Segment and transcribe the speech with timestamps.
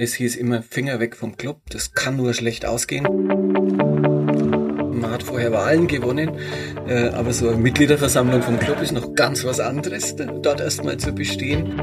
[0.00, 3.02] Es hieß immer Finger weg vom Club, das kann nur schlecht ausgehen.
[4.92, 6.30] Man hat vorher Wahlen gewonnen,
[6.86, 11.10] äh, aber so eine Mitgliederversammlung vom Club ist noch ganz was anderes, dort erstmal zu
[11.10, 11.74] bestehen.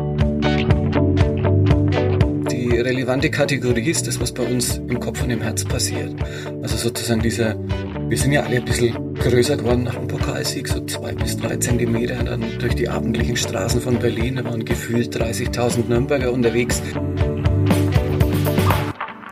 [2.50, 6.16] Die relevante Kategorie ist das, was bei uns im Kopf und im Herz passiert.
[6.62, 7.60] Also sozusagen dieser,
[8.08, 11.58] wir sind ja alle ein bisschen größer geworden nach dem Pokalsieg, so zwei bis drei
[11.58, 14.38] Zentimeter dann durch die abendlichen Straßen von Berlin.
[14.38, 16.82] Da waren gefühlt 30.000 Nürnberger unterwegs.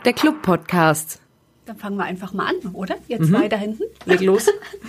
[0.05, 1.21] Der Club-Podcast.
[1.65, 2.97] Dann fangen wir einfach mal an, oder?
[3.07, 3.29] Ihr mhm.
[3.29, 3.83] zwei da hinten.
[4.03, 4.47] Leg los.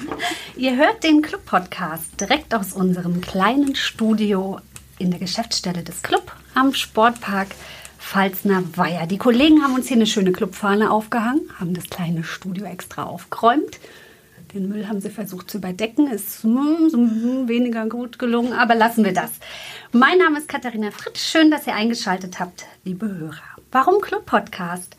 [0.57, 4.59] Ihr hört den Club-Podcast direkt aus unserem kleinen Studio
[4.99, 7.49] in der Geschäftsstelle des Club am Sportpark
[7.97, 9.07] Pfalzner Weiher.
[9.07, 13.79] Die Kollegen haben uns hier eine schöne Clubfahne aufgehangen, haben das kleine Studio extra aufgeräumt.
[14.53, 16.09] Den Müll haben sie versucht zu überdecken.
[16.09, 19.31] Ist hm, weniger gut gelungen, aber lassen wir das.
[19.93, 21.21] Mein Name ist Katharina Fritsch.
[21.21, 23.54] Schön, dass ihr eingeschaltet habt, liebe Hörer.
[23.75, 24.97] Warum Club Podcast?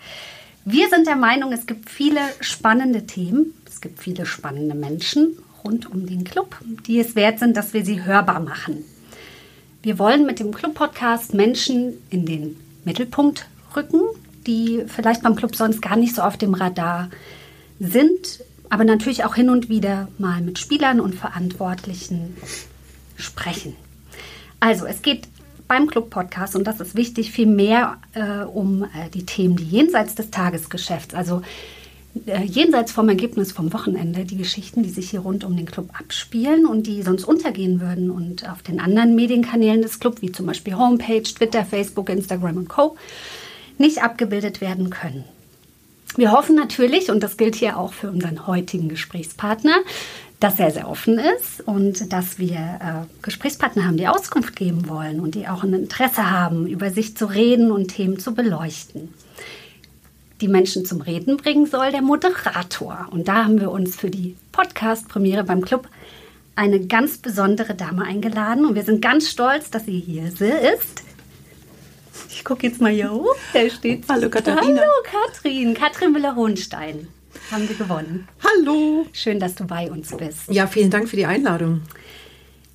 [0.65, 5.89] Wir sind der Meinung, es gibt viele spannende Themen, es gibt viele spannende Menschen rund
[5.89, 8.83] um den Club, die es wert sind, dass wir sie hörbar machen.
[9.81, 14.01] Wir wollen mit dem Club Podcast Menschen in den Mittelpunkt rücken,
[14.45, 17.09] die vielleicht beim Club sonst gar nicht so auf dem Radar
[17.79, 22.35] sind, aber natürlich auch hin und wieder mal mit Spielern und Verantwortlichen
[23.15, 23.77] sprechen.
[24.59, 25.29] Also es geht
[25.67, 30.15] beim Club-Podcast, und das ist wichtig, viel mehr äh, um äh, die Themen, die jenseits
[30.15, 31.41] des Tagesgeschäfts, also
[32.25, 35.89] äh, jenseits vom Ergebnis vom Wochenende, die Geschichten, die sich hier rund um den Club
[35.97, 40.45] abspielen und die sonst untergehen würden und auf den anderen Medienkanälen des Club, wie zum
[40.45, 42.95] Beispiel Homepage, Twitter, Facebook, Instagram und Co.,
[43.77, 45.25] nicht abgebildet werden können.
[46.15, 49.75] Wir hoffen natürlich, und das gilt hier auch für unseren heutigen Gesprächspartner,
[50.45, 55.19] das sehr, sehr offen ist und dass wir äh, Gesprächspartner haben, die Auskunft geben wollen
[55.19, 59.11] und die auch ein Interesse haben, über sich zu reden und Themen zu beleuchten.
[60.41, 63.07] Die Menschen zum Reden bringen soll der Moderator.
[63.09, 65.87] Und da haben wir uns für die Podcast-Premiere beim Club
[66.55, 68.65] eine ganz besondere Dame eingeladen.
[68.65, 71.01] Und wir sind ganz stolz, dass sie hier ist.
[72.29, 73.35] Ich gucke jetzt mal hier hoch.
[73.53, 74.03] Da steht.
[74.09, 74.81] Hallo Katharina.
[74.81, 75.73] Hallo Katrin.
[75.73, 77.07] Katrin Müller-Hohenstein
[77.51, 78.27] haben wir gewonnen.
[78.43, 79.05] Hallo.
[79.13, 80.49] Schön, dass du bei uns bist.
[80.49, 81.81] Ja, vielen Dank für die Einladung.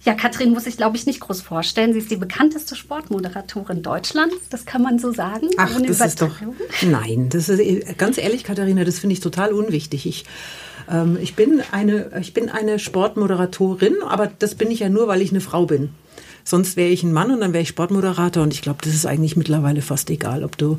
[0.03, 1.92] Ja, Katrin muss ich, glaube ich, nicht groß vorstellen.
[1.92, 4.36] Sie ist die bekannteste Sportmoderatorin Deutschlands.
[4.48, 5.48] Das kann man so sagen.
[5.59, 6.36] Ach, das ist doch.
[6.82, 10.06] Nein, das ist ganz ehrlich, Katharina, das finde ich total unwichtig.
[10.06, 10.25] Ich,
[10.91, 15.20] ähm, ich, bin eine, ich bin eine Sportmoderatorin, aber das bin ich ja nur, weil
[15.20, 15.91] ich eine Frau bin.
[16.44, 18.42] Sonst wäre ich ein Mann und dann wäre ich Sportmoderator.
[18.42, 20.78] Und ich glaube, das ist eigentlich mittlerweile fast egal, ob du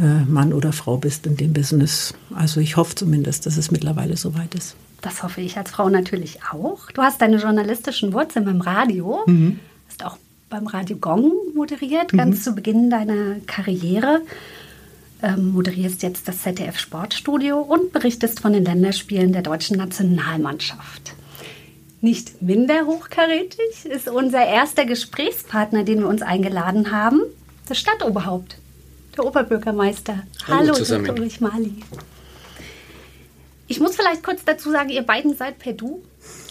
[0.00, 2.14] Mann oder Frau bist in dem Business.
[2.34, 4.76] Also ich hoffe zumindest, dass es mittlerweile soweit ist.
[5.02, 6.90] Das hoffe ich als Frau natürlich auch.
[6.92, 9.60] Du hast deine journalistischen Wurzeln beim Radio, mhm.
[9.88, 10.18] hast auch
[10.48, 12.42] beim Radio Gong moderiert, ganz mhm.
[12.42, 14.20] zu Beginn deiner Karriere.
[15.22, 21.14] Ähm, moderierst jetzt das ZDF Sportstudio und berichtest von den Länderspielen der deutschen Nationalmannschaft.
[22.00, 27.20] Nicht minder hochkarätig ist unser erster Gesprächspartner, den wir uns eingeladen haben,
[27.68, 28.56] das Stadtoberhaupt
[29.16, 30.24] der Oberbürgermeister.
[30.46, 31.14] Hallo, Hallo Dr.
[31.14, 31.74] Ulrich Mali.
[33.70, 36.02] Ich muss vielleicht kurz dazu sagen, ihr beiden seid per Du.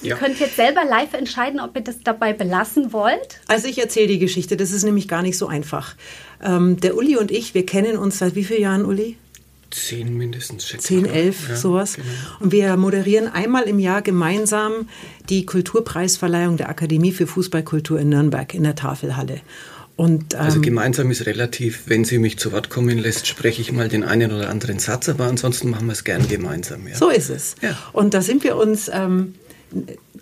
[0.01, 0.15] Ja.
[0.15, 3.41] Ihr könnt jetzt selber live entscheiden, ob ihr das dabei belassen wollt.
[3.47, 5.95] Also ich erzähle die Geschichte, das ist nämlich gar nicht so einfach.
[6.41, 9.17] Ähm, der Uli und ich, wir kennen uns seit wie vielen Jahren, Uli?
[9.71, 11.95] Zehn mindestens, schätze Zehn, elf, ja, sowas.
[11.95, 12.07] Genau.
[12.39, 14.87] Und wir moderieren einmal im Jahr gemeinsam
[15.27, 19.41] die Kulturpreisverleihung der Akademie für Fußballkultur in Nürnberg in der Tafelhalle.
[19.99, 23.61] Und, also ähm, also gemeinsam ist relativ, wenn sie mich zu Wort kommen lässt, spreche
[23.61, 26.87] ich mal den einen oder anderen Satz, aber ansonsten machen wir es gern gemeinsam.
[26.87, 26.95] Ja.
[26.95, 27.55] So ist es.
[27.61, 27.77] Ja.
[27.91, 29.35] Und da sind wir uns ähm,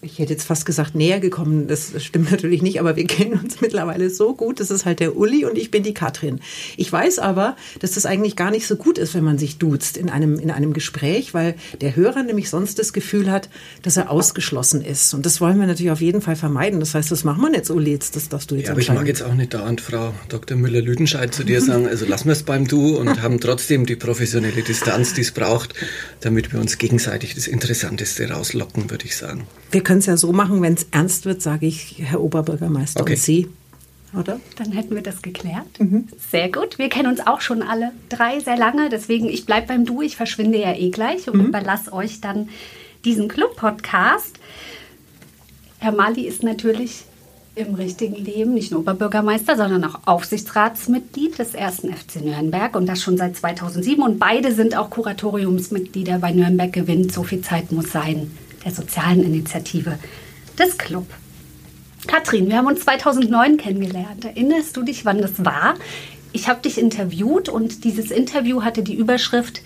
[0.02, 1.68] ich hätte jetzt fast gesagt, näher gekommen.
[1.68, 4.59] Das stimmt natürlich nicht, aber wir kennen uns mittlerweile so gut.
[4.59, 6.40] Das ist halt der Uli und ich bin die Katrin.
[6.75, 9.98] Ich weiß aber, dass das eigentlich gar nicht so gut ist, wenn man sich duzt
[9.98, 13.50] in einem, in einem Gespräch, weil der Hörer nämlich sonst das Gefühl hat,
[13.81, 15.14] dass er ausgeschlossen ist.
[15.14, 16.80] Und das wollen wir natürlich auf jeden Fall vermeiden.
[16.80, 18.92] Das heißt, das machen wir jetzt, Uli, jetzt, das darfst du jetzt Ja, aber ich
[18.92, 20.58] mag jetzt auch nicht dauernd Frau Dr.
[20.58, 24.62] Müller-Lüdenscheid zu dir sagen, also lassen wir es beim Du und haben trotzdem die professionelle
[24.62, 25.74] Distanz, die es braucht,
[26.19, 29.48] damit wir uns gegenseitig das Interessanteste rauslocken, würde ich sagen.
[29.77, 33.13] Wir können es ja so machen, wenn es ernst wird, sage ich Herr Oberbürgermeister okay.
[33.13, 33.47] und Sie.
[34.18, 34.39] Oder?
[34.56, 35.68] Dann hätten wir das geklärt.
[35.77, 36.07] Mhm.
[36.31, 36.79] Sehr gut.
[36.79, 38.89] Wir kennen uns auch schon alle drei sehr lange.
[38.89, 40.01] Deswegen, ich bleibe beim Du.
[40.01, 41.45] Ich verschwinde ja eh gleich und mhm.
[41.50, 42.50] überlasse euch dann
[43.06, 44.39] diesen Club-Podcast.
[45.77, 47.03] Herr Mali ist natürlich
[47.53, 53.03] im richtigen Leben nicht nur Oberbürgermeister, sondern auch Aufsichtsratsmitglied des ersten FC Nürnberg und das
[53.03, 54.01] schon seit 2007.
[54.01, 57.13] Und beide sind auch Kuratoriumsmitglieder bei Nürnberg gewinnt.
[57.13, 58.31] So viel Zeit muss sein
[58.68, 59.98] der sozialen Initiative
[60.60, 61.08] des Club.
[62.06, 64.25] Katrin, wir haben uns 2009 kennengelernt.
[64.25, 65.75] Erinnerst du dich, wann das war?
[66.34, 69.62] Ich habe dich interviewt und dieses Interview hatte die Überschrift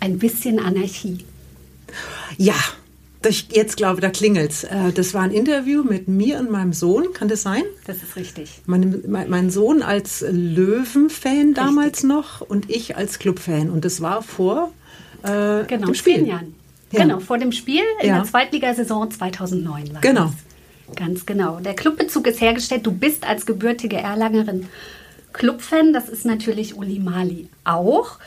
[0.00, 1.24] Ein bisschen Anarchie.
[2.36, 2.56] Ja,
[3.26, 4.64] ich jetzt glaube, da klingelt's.
[4.64, 7.62] Äh, das war ein Interview mit mir und meinem Sohn, kann das sein?
[7.86, 8.50] Das ist richtig.
[8.66, 13.70] Mein, mein Sohn als Löwen-Fan damals noch und ich als Club-Fan.
[13.70, 14.72] Und das war vor
[15.22, 16.16] äh, genau, dem Spiel.
[16.16, 16.63] Zehn Jahren.
[17.02, 18.16] Genau, vor dem Spiel in ja.
[18.16, 20.24] der Zweitligasaison 2009 war Genau.
[20.24, 20.96] Das.
[20.96, 21.60] Ganz genau.
[21.60, 22.86] Der Clubbezug ist hergestellt.
[22.86, 24.68] Du bist als gebürtige Erlangerin
[25.32, 25.92] Clubfan.
[25.92, 28.18] Das ist natürlich Uli Mali auch.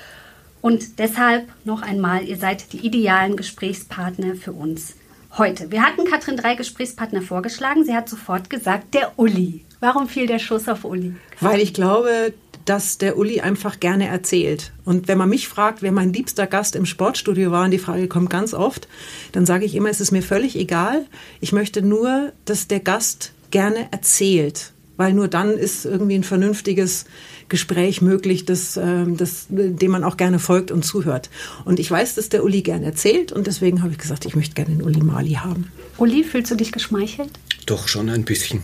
[0.61, 4.95] Und deshalb noch einmal, ihr seid die idealen Gesprächspartner für uns
[5.37, 5.71] heute.
[5.71, 7.85] Wir hatten Katrin drei Gesprächspartner vorgeschlagen.
[7.85, 9.65] Sie hat sofort gesagt, der Uli.
[9.79, 11.15] Warum fiel der Schuss auf Uli?
[11.39, 12.33] Weil ich glaube,
[12.69, 14.73] dass der Uli einfach gerne erzählt.
[14.83, 18.07] Und wenn man mich fragt, wer mein liebster Gast im Sportstudio war, und die Frage
[18.07, 18.87] kommt ganz oft,
[19.31, 21.05] dann sage ich immer, es ist mir völlig egal.
[21.39, 27.05] Ich möchte nur, dass der Gast gerne erzählt, weil nur dann ist irgendwie ein vernünftiges
[27.47, 31.29] Gespräch möglich, das, ähm, das, dem man auch gerne folgt und zuhört.
[31.63, 34.55] Und ich weiß, dass der Uli gerne erzählt und deswegen habe ich gesagt, ich möchte
[34.55, 35.71] gerne den Uli Mali haben.
[35.97, 37.31] Uli, fühlst du dich geschmeichelt?
[37.65, 38.61] Doch, schon ein bisschen.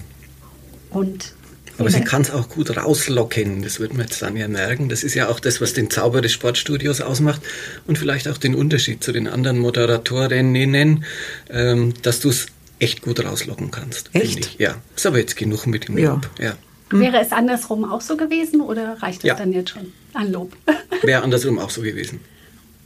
[0.89, 1.33] Und
[1.77, 3.63] aber sie kann es auch gut rauslocken.
[3.63, 4.89] Das wird man jetzt dann ja merken.
[4.89, 7.41] Das ist ja auch das, was den Zauber des Sportstudios ausmacht
[7.87, 11.05] und vielleicht auch den Unterschied zu den anderen Moderatorinnen,
[11.49, 12.47] ähm, dass du es
[12.79, 14.09] echt gut rauslocken kannst.
[14.13, 14.59] Echt?
[14.59, 14.75] Ja.
[14.95, 16.29] Ist aber jetzt genug mit dem Lob.
[16.37, 16.45] Ja.
[16.45, 16.55] ja.
[16.91, 19.33] Wäre es andersrum auch so gewesen oder reicht es ja.
[19.35, 20.55] dann jetzt schon an Lob?
[21.01, 22.19] Wäre andersrum auch so gewesen.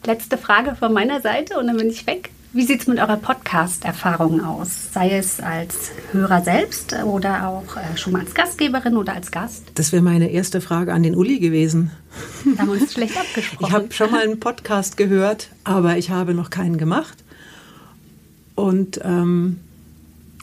[0.06, 2.30] Letzte Frage von meiner Seite und dann bin ich weg.
[2.58, 4.92] Wie sieht es mit eurer Podcast-Erfahrung aus?
[4.92, 9.66] Sei es als Hörer selbst oder auch äh, schon mal als Gastgeberin oder als Gast?
[9.76, 11.92] Das wäre meine erste Frage an den Uli gewesen.
[12.56, 13.64] Da haben wir uns schlecht abgesprochen.
[13.68, 17.20] Ich habe schon mal einen Podcast gehört, aber ich habe noch keinen gemacht.
[18.56, 19.60] Und ähm,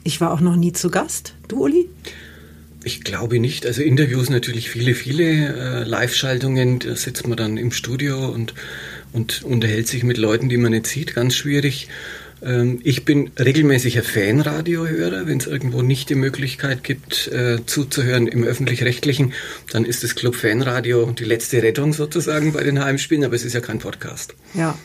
[0.05, 1.35] ich war auch noch nie zu Gast.
[1.49, 1.89] Du, Uli?
[2.85, 3.67] Ich glaube nicht.
[3.67, 6.79] Also Interviews natürlich viele, viele äh, Live-Schaltungen.
[6.79, 8.55] Da sitzt man dann im Studio und,
[9.15, 11.15] und unterhält sich mit Leuten, die man nicht sieht.
[11.15, 11.89] Ganz schwierig.
[12.43, 15.27] Ähm, ich bin regelmäßiger Fanradiohörer.
[15.27, 19.33] Wenn es irgendwo nicht die Möglichkeit gibt, äh, zuzuhören im öffentlich-rechtlichen,
[19.73, 23.25] dann ist das Club Fanradio die letzte Rettung sozusagen bei den Heimspielen.
[23.25, 24.35] Aber es ist ja kein Podcast.
[24.53, 24.77] Ja.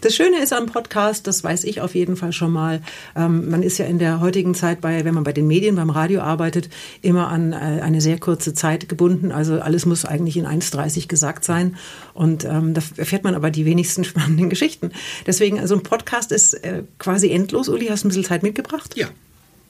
[0.00, 2.80] Das Schöne ist am Podcast, das weiß ich auf jeden Fall schon mal,
[3.16, 5.90] ähm, man ist ja in der heutigen Zeit bei, wenn man bei den Medien, beim
[5.90, 6.68] Radio arbeitet,
[7.02, 9.32] immer an äh, eine sehr kurze Zeit gebunden.
[9.32, 11.76] Also alles muss eigentlich in 1,30 gesagt sein.
[12.14, 14.90] Und ähm, da erfährt man aber die wenigsten spannenden Geschichten.
[15.26, 17.68] Deswegen, also ein Podcast ist äh, quasi endlos.
[17.68, 18.96] Uli, hast du ein bisschen Zeit mitgebracht?
[18.96, 19.08] Ja.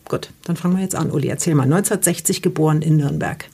[0.09, 1.11] Gut, dann fangen wir jetzt an.
[1.11, 1.65] Uli, erzähl mal.
[1.65, 3.45] 1960 geboren in Nürnberg.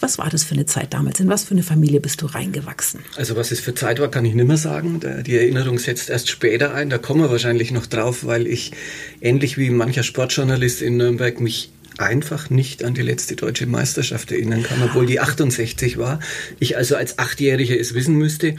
[0.00, 1.18] Was war das für eine Zeit damals?
[1.18, 3.00] In was für eine Familie bist du reingewachsen?
[3.16, 5.00] Also was es für Zeit war, kann ich nicht mehr sagen.
[5.26, 6.88] Die Erinnerung setzt erst später ein.
[6.88, 8.72] Da kommen wir wahrscheinlich noch drauf, weil ich
[9.20, 14.62] ähnlich wie mancher Sportjournalist in Nürnberg mich einfach nicht an die letzte deutsche Meisterschaft erinnern
[14.62, 16.20] kann, obwohl die 68 war.
[16.60, 18.54] Ich also als Achtjähriger es wissen müsste.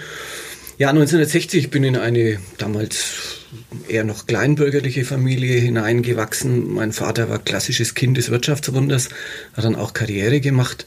[0.77, 3.45] Ja, 1960 ich bin in eine damals
[3.87, 6.73] eher noch kleinbürgerliche Familie hineingewachsen.
[6.73, 9.09] Mein Vater war klassisches Kind des Wirtschaftswunders,
[9.53, 10.85] hat dann auch Karriere gemacht.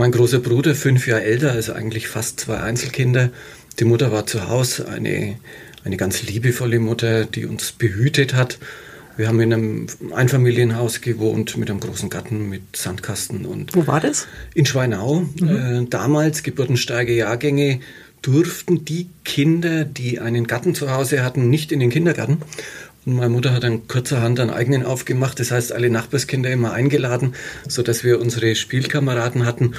[0.00, 3.28] Mein großer Bruder, fünf Jahre älter, also eigentlich fast zwei Einzelkinder.
[3.78, 5.36] Die Mutter war zu Hause, eine,
[5.84, 8.58] eine ganz liebevolle Mutter, die uns behütet hat.
[9.18, 13.76] Wir haben in einem Einfamilienhaus gewohnt mit einem großen Garten, mit Sandkasten und.
[13.76, 14.26] Wo war das?
[14.54, 15.26] In Schweinau.
[15.38, 15.84] Mhm.
[15.84, 17.80] Äh, damals geburtenstarke Jahrgänge
[18.22, 22.38] durften die Kinder, die einen Garten zu Hause hatten, nicht in den Kindergarten.
[23.06, 25.40] Und meine Mutter hat dann kurzerhand einen eigenen aufgemacht.
[25.40, 27.34] Das heißt, alle Nachbarskinder immer eingeladen,
[27.66, 29.74] so dass wir unsere Spielkameraden hatten.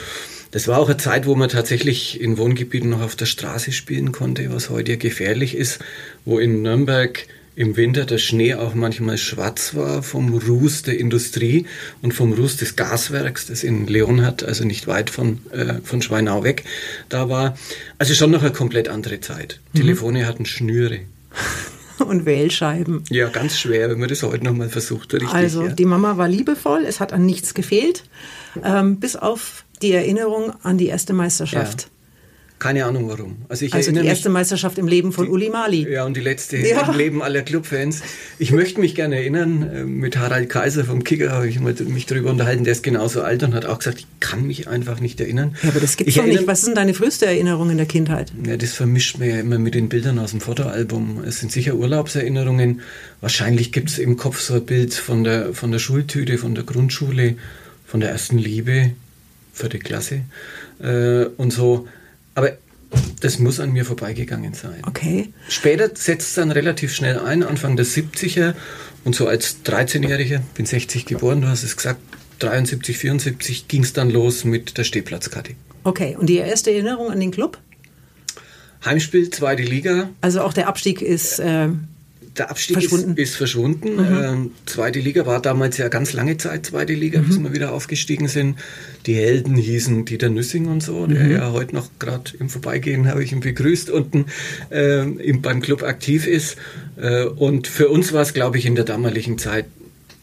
[0.51, 4.11] Das war auch eine Zeit, wo man tatsächlich in Wohngebieten noch auf der Straße spielen
[4.11, 5.79] konnte, was heute ja gefährlich ist,
[6.25, 7.25] wo in Nürnberg
[7.55, 11.65] im Winter der Schnee auch manchmal schwarz war vom Ruß der Industrie
[12.01, 16.01] und vom Ruß des Gaswerks, das in Leon hat, also nicht weit von, äh, von
[16.01, 16.63] Schweinau weg,
[17.09, 17.57] da war.
[17.97, 19.59] Also schon noch eine komplett andere Zeit.
[19.73, 19.79] Mhm.
[19.79, 21.01] Telefone hatten Schnüre.
[22.05, 23.03] Und Wählscheiben.
[23.09, 25.13] Ja, ganz schwer, wenn man das heute nochmal versucht.
[25.13, 25.69] Richtig, also ja.
[25.69, 28.03] die Mama war liebevoll, es hat an nichts gefehlt,
[28.63, 31.83] ähm, bis auf die Erinnerung an die erste Meisterschaft.
[31.83, 31.87] Ja.
[32.61, 33.37] Keine Ahnung warum.
[33.49, 35.91] Also, ich also die erste mich, Meisterschaft im Leben von die, Uli Mali.
[35.91, 36.87] Ja, und die letzte ja.
[36.87, 38.03] im Leben aller Clubfans.
[38.37, 42.29] Ich möchte mich gerne erinnern, äh, mit Harald Kaiser vom Kicker habe ich mich darüber
[42.29, 45.55] unterhalten, der ist genauso alt und hat auch gesagt, ich kann mich einfach nicht erinnern.
[45.63, 46.45] Ja, aber das gibt es doch nicht.
[46.45, 48.31] Was sind deine früheste Erinnerung in der Kindheit?
[48.45, 51.23] Ja, das vermischt man ja immer mit den Bildern aus dem Fotoalbum.
[51.25, 52.81] Es sind sicher Urlaubserinnerungen.
[53.21, 56.63] Wahrscheinlich gibt es im Kopf so ein Bild von der, von der Schultüte, von der
[56.63, 57.37] Grundschule,
[57.87, 58.91] von der ersten Liebe,
[59.51, 60.21] vierte Klasse
[60.79, 61.87] äh, und so.
[62.41, 62.57] Aber
[63.19, 64.81] das muss an mir vorbeigegangen sein.
[64.87, 65.29] Okay.
[65.47, 68.55] Später setzt es dann relativ schnell ein, Anfang der 70er.
[69.03, 71.99] Und so als 13-Jähriger, bin 60 geboren, du hast es gesagt,
[72.39, 75.53] 73, 74 ging es dann los mit der Stehplatzkarte.
[75.83, 77.59] Okay, und die erste Erinnerung an den Club?
[78.83, 80.09] Heimspiel, zweite Liga.
[80.21, 81.37] Also auch der Abstieg ist.
[81.37, 81.69] Äh,
[82.37, 83.11] der Abstieg verschwunden.
[83.11, 83.95] Ist, ist verschwunden.
[83.95, 84.23] Mhm.
[84.23, 87.25] Ähm, zweite Liga war damals ja ganz lange Zeit zweite Liga, mhm.
[87.25, 88.57] bis wir wieder aufgestiegen sind.
[89.05, 91.31] Die Helden hießen Dieter Nüssing und so, der mhm.
[91.31, 94.25] ja heute noch gerade im Vorbeigehen habe ich ihn begrüßt, unten
[94.69, 96.57] äh, beim Club aktiv ist.
[96.97, 99.65] Äh, und für uns war es, glaube ich, in der damaligen Zeit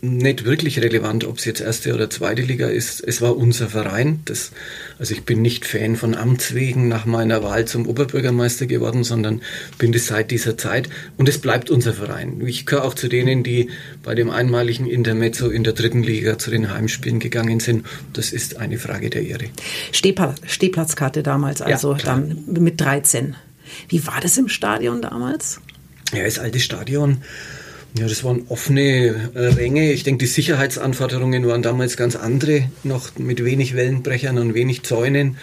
[0.00, 3.02] nicht wirklich relevant, ob es jetzt erste oder zweite Liga ist.
[3.04, 4.20] Es war unser Verein.
[4.26, 4.52] Das,
[4.98, 9.40] also ich bin nicht Fan von Amts wegen nach meiner Wahl zum Oberbürgermeister geworden, sondern
[9.78, 10.88] bin das seit dieser Zeit.
[11.16, 12.40] Und es bleibt unser Verein.
[12.46, 13.70] Ich gehöre auch zu denen, die
[14.04, 17.84] bei dem einmaligen Intermezzo in der dritten Liga zu den Heimspielen gegangen sind.
[18.12, 19.46] Das ist eine Frage der Ehre.
[19.92, 23.34] Stehplatzkarte damals, also ja, dann mit 13.
[23.88, 25.60] Wie war das im Stadion damals?
[26.12, 27.18] Ja, das alte Stadion
[27.96, 29.92] ja, das waren offene äh, Ränge.
[29.92, 35.36] Ich denke, die Sicherheitsanforderungen waren damals ganz andere, noch mit wenig Wellenbrechern und wenig Zäunen.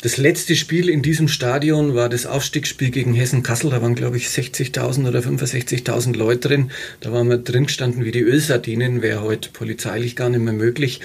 [0.00, 3.70] Das letzte Spiel in diesem Stadion war das Aufstiegsspiel gegen Hessen-Kassel.
[3.70, 6.70] Da waren, glaube ich, 60.000 oder 65.000 Leute drin.
[7.00, 9.02] Da waren wir drin gestanden wie die Ölsardinen.
[9.02, 11.00] Wäre heute polizeilich gar nicht mehr möglich.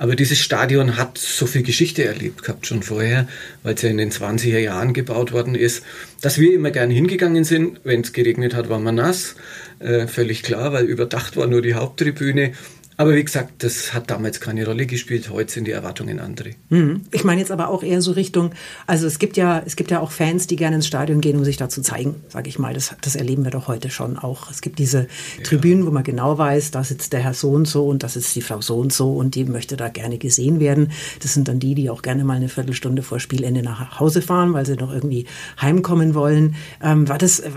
[0.00, 3.28] Aber dieses Stadion hat so viel Geschichte erlebt gehabt schon vorher,
[3.62, 5.82] weil es ja in den 20er Jahren gebaut worden ist,
[6.22, 7.82] dass wir immer gern hingegangen sind.
[7.84, 9.34] Wenn es geregnet hat, war man nass.
[9.78, 12.52] Äh, völlig klar, weil überdacht war nur die Haupttribüne.
[13.00, 15.30] Aber wie gesagt, das hat damals keine Rolle gespielt.
[15.30, 16.50] Heute sind die Erwartungen andere.
[16.68, 17.00] Mhm.
[17.12, 18.50] Ich meine jetzt aber auch eher so Richtung,
[18.86, 21.42] also es gibt ja, es gibt ja auch Fans, die gerne ins Stadion gehen, um
[21.46, 22.74] sich da zu zeigen, sage ich mal.
[22.74, 24.50] Das, das erleben wir doch heute schon auch.
[24.50, 25.06] Es gibt diese
[25.38, 25.44] ja.
[25.44, 28.36] Tribünen, wo man genau weiß, da sitzt der Herr so und so und da sitzt
[28.36, 30.92] die Frau so und so und die möchte da gerne gesehen werden.
[31.22, 34.52] Das sind dann die, die auch gerne mal eine Viertelstunde vor Spielende nach Hause fahren,
[34.52, 35.24] weil sie noch irgendwie
[35.58, 36.54] heimkommen wollen.
[36.82, 37.50] Ähm, war das, äh,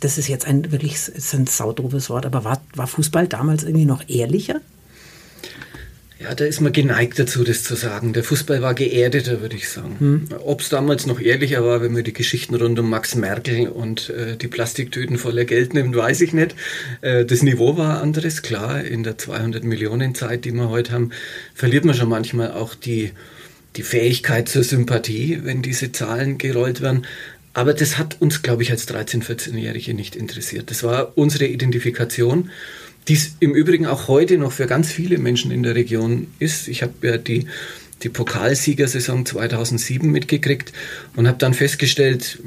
[0.00, 3.86] das ist jetzt ein wirklich ist ein saudrobes Wort, aber war, war Fußball damals irgendwie
[3.86, 4.60] noch ehrlicher?
[6.22, 8.12] Ja, da ist man geneigt dazu, das zu sagen.
[8.12, 9.96] Der Fußball war geerdeter, würde ich sagen.
[9.98, 10.28] Hm.
[10.44, 14.10] Ob es damals noch ehrlicher war, wenn man die Geschichten rund um Max Merkel und
[14.10, 16.54] äh, die Plastiktüten voller Geld nimmt, weiß ich nicht.
[17.00, 18.84] Äh, das Niveau war anderes, klar.
[18.84, 21.12] In der 200 Millionen Zeit, die wir heute haben,
[21.54, 23.12] verliert man schon manchmal auch die,
[23.76, 27.06] die Fähigkeit zur Sympathie, wenn diese Zahlen gerollt werden.
[27.54, 30.70] Aber das hat uns, glaube ich, als 13-, 14-Jährige nicht interessiert.
[30.70, 32.50] Das war unsere Identifikation
[33.08, 36.68] die es im Übrigen auch heute noch für ganz viele Menschen in der Region ist.
[36.68, 37.46] Ich habe ja die
[38.02, 40.72] die Pokalsiegersaison 2007 mitgekriegt
[41.16, 42.38] und habe dann festgestellt,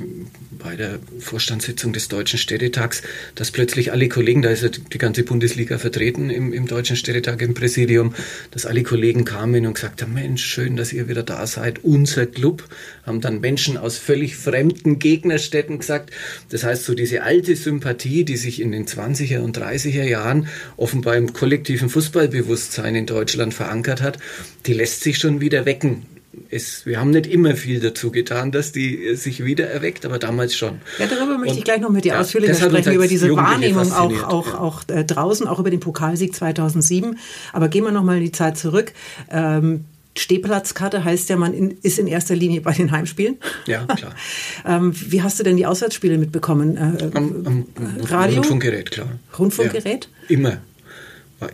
[0.63, 3.01] bei der Vorstandssitzung des Deutschen Städtetags,
[3.35, 7.41] dass plötzlich alle Kollegen, da ist ja die ganze Bundesliga vertreten im, im Deutschen Städtetag
[7.41, 8.15] im Präsidium,
[8.51, 12.25] dass alle Kollegen kamen und gesagt haben, Mensch, schön, dass ihr wieder da seid, unser
[12.25, 12.63] Club,
[13.05, 16.11] haben dann Menschen aus völlig fremden Gegnerstädten gesagt.
[16.49, 21.17] Das heißt, so diese alte Sympathie, die sich in den 20er und 30er Jahren offenbar
[21.17, 24.17] im kollektiven Fußballbewusstsein in Deutschland verankert hat,
[24.65, 26.12] die lässt sich schon wieder wecken.
[26.49, 30.55] Es, wir haben nicht immer viel dazu getan, dass die sich wieder erweckt, aber damals
[30.55, 30.81] schon.
[30.99, 33.91] Ja, darüber möchte und, ich gleich noch mit dir ja, ausführlicher sprechen, über diese Wahrnehmung
[33.91, 37.17] auch, auch, auch äh, draußen, auch über den Pokalsieg 2007.
[37.51, 38.93] Aber gehen wir noch mal in die Zeit zurück.
[39.29, 39.85] Ähm,
[40.15, 43.37] Stehplatzkarte heißt ja, man in, ist in erster Linie bei den Heimspielen.
[43.65, 44.13] Ja, klar.
[44.65, 46.77] ähm, wie hast du denn die Auswärtsspiele mitbekommen?
[46.77, 47.65] Äh, am, am,
[48.03, 48.37] Radio?
[48.37, 49.07] Rundfunkgerät, klar.
[49.37, 50.09] Rundfunkgerät?
[50.27, 50.57] Ja, immer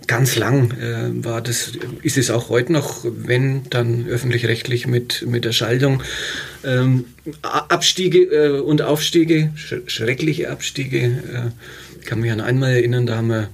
[0.07, 1.71] ganz lang äh, war das,
[2.03, 6.03] ist es auch heute noch, wenn dann öffentlich-rechtlich mit, mit der Schaltung.
[6.63, 7.05] Ähm,
[7.41, 10.99] Abstiege äh, und Aufstiege, sch schreckliche Abstiege.
[10.99, 13.49] Äh, ich kann mich an einmal erinnern, da haben wir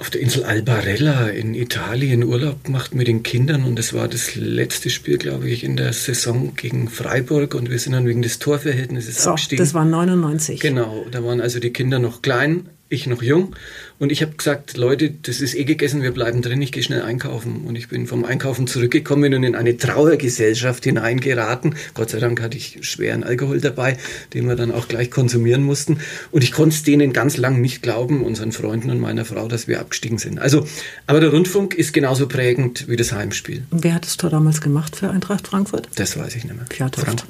[0.00, 4.34] auf der Insel Albarella in Italien Urlaub gemacht mit den Kindern und es war das
[4.34, 8.38] letzte Spiel, glaube ich, in der Saison gegen Freiburg und wir sind dann wegen des
[8.38, 9.62] Torverhältnisses so, abgestiegen.
[9.62, 10.58] Das war 99.
[10.58, 13.54] Genau, da waren also die Kinder noch klein, ich noch jung
[14.00, 17.02] und ich habe gesagt, Leute, das ist eh gegessen, wir bleiben drin, ich gehe schnell
[17.02, 17.66] einkaufen.
[17.66, 21.74] Und ich bin vom Einkaufen zurückgekommen und in eine Trauergesellschaft hineingeraten.
[21.92, 23.98] Gott sei Dank hatte ich schweren Alkohol dabei,
[24.32, 26.00] den wir dann auch gleich konsumieren mussten.
[26.30, 29.68] Und ich konnte es denen ganz lang nicht glauben, unseren Freunden und meiner Frau, dass
[29.68, 30.38] wir abgestiegen sind.
[30.38, 30.66] Also,
[31.06, 33.64] aber der Rundfunk ist genauso prägend wie das Heimspiel.
[33.70, 35.88] Und wer hat das Tor damals gemacht für Eintracht Frankfurt?
[35.96, 36.64] Das weiß ich nicht mehr.
[36.70, 37.26] Fjordhoft.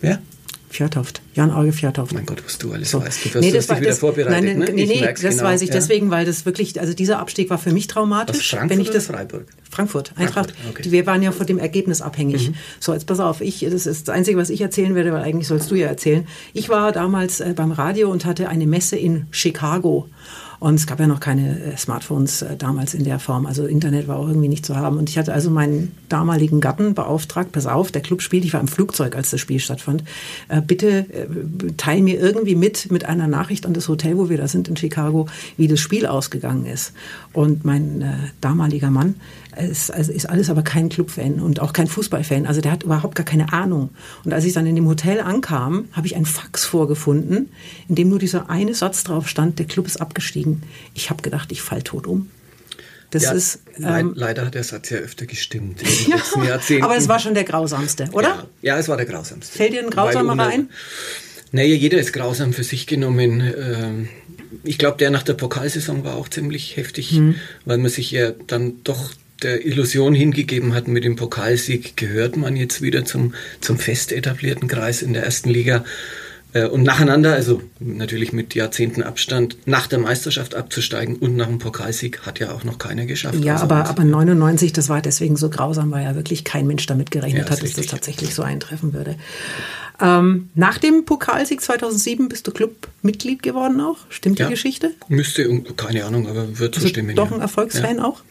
[0.00, 0.22] Wer?
[0.74, 2.12] Fjordhoft, Jan-Auge Fjordhoft.
[2.14, 3.00] Mein Gott, was du alles so.
[3.00, 3.26] weißt.
[3.26, 4.72] Du wirst, nee, das war, dich wieder das, vorbereitet, nein, ne?
[4.72, 5.74] Nee, nee, das genau, weiß ich ja.
[5.74, 8.38] deswegen, weil das wirklich, also dieser Abstieg war für mich traumatisch.
[8.38, 9.46] Was, Frankfurt wenn ich das, Freiburg?
[9.70, 10.50] Frankfurt, Eintracht.
[10.50, 10.90] Frankfurt, okay.
[10.90, 12.50] Wir waren ja von dem Ergebnis abhängig.
[12.50, 12.54] Mhm.
[12.80, 15.46] So, jetzt pass auf, ich, das ist das Einzige, was ich erzählen werde, weil eigentlich
[15.46, 16.26] sollst du ja erzählen.
[16.54, 20.08] Ich war damals äh, beim Radio und hatte eine Messe in Chicago.
[20.60, 23.46] Und es gab ja noch keine äh, Smartphones äh, damals in der Form.
[23.46, 24.98] Also Internet war auch irgendwie nicht zu haben.
[24.98, 28.60] Und ich hatte also meinen damaligen Gatten beauftragt, pass auf, der Club spielt, ich war
[28.60, 30.04] im Flugzeug, als das Spiel stattfand.
[30.48, 31.06] Äh, bitte
[31.76, 34.76] teil mir irgendwie mit, mit einer Nachricht an das Hotel, wo wir da sind in
[34.76, 36.92] Chicago, wie das Spiel ausgegangen ist.
[37.32, 39.16] Und mein damaliger Mann
[39.58, 42.46] ist, also ist alles aber kein Clubfan und auch kein Fußballfan.
[42.46, 43.90] Also der hat überhaupt gar keine Ahnung.
[44.24, 47.50] Und als ich dann in dem Hotel ankam, habe ich ein Fax vorgefunden,
[47.88, 50.62] in dem nur dieser eine Satz drauf stand, der Club ist abgestiegen.
[50.94, 52.30] Ich habe gedacht, ich fall tot um.
[53.10, 56.84] Das ja, ist, ähm, leider hat der Satz ja öfter gestimmt in den letzten Jahrzehnten.
[56.84, 58.28] Aber es war schon der grausamste, oder?
[58.62, 59.56] Ja, ja es war der grausamste.
[59.56, 60.68] Fällt dir ein grausamer ein?
[61.52, 63.40] Naja, jeder ist grausam für sich genommen.
[63.40, 64.08] Ähm,
[64.64, 67.36] ich glaube, der nach der Pokalsaison war auch ziemlich heftig, mhm.
[67.64, 69.12] weil man sich ja dann doch
[69.42, 74.68] der Illusion hingegeben hat, mit dem Pokalsieg gehört man jetzt wieder zum, zum fest etablierten
[74.68, 75.84] Kreis in der ersten Liga.
[76.54, 81.58] Äh, und nacheinander, also natürlich mit Jahrzehnten Abstand, nach der Meisterschaft abzusteigen und nach dem
[81.58, 83.44] Pokalsieg hat ja auch noch keiner geschafft.
[83.44, 87.10] Ja, aber, aber 99, das war deswegen so grausam, weil ja wirklich kein Mensch damit
[87.10, 89.16] gerechnet ja, hat, dass das tatsächlich so eintreffen würde.
[90.00, 93.98] Ähm, nach dem Pokalsieg 2007 bist du Clubmitglied geworden auch.
[94.08, 94.92] Stimmt ja, die Geschichte?
[95.08, 97.14] Müsste, keine Ahnung, aber wird so also stimmen.
[97.16, 98.04] Doch ein Erfolgsfan ja.
[98.04, 98.22] auch?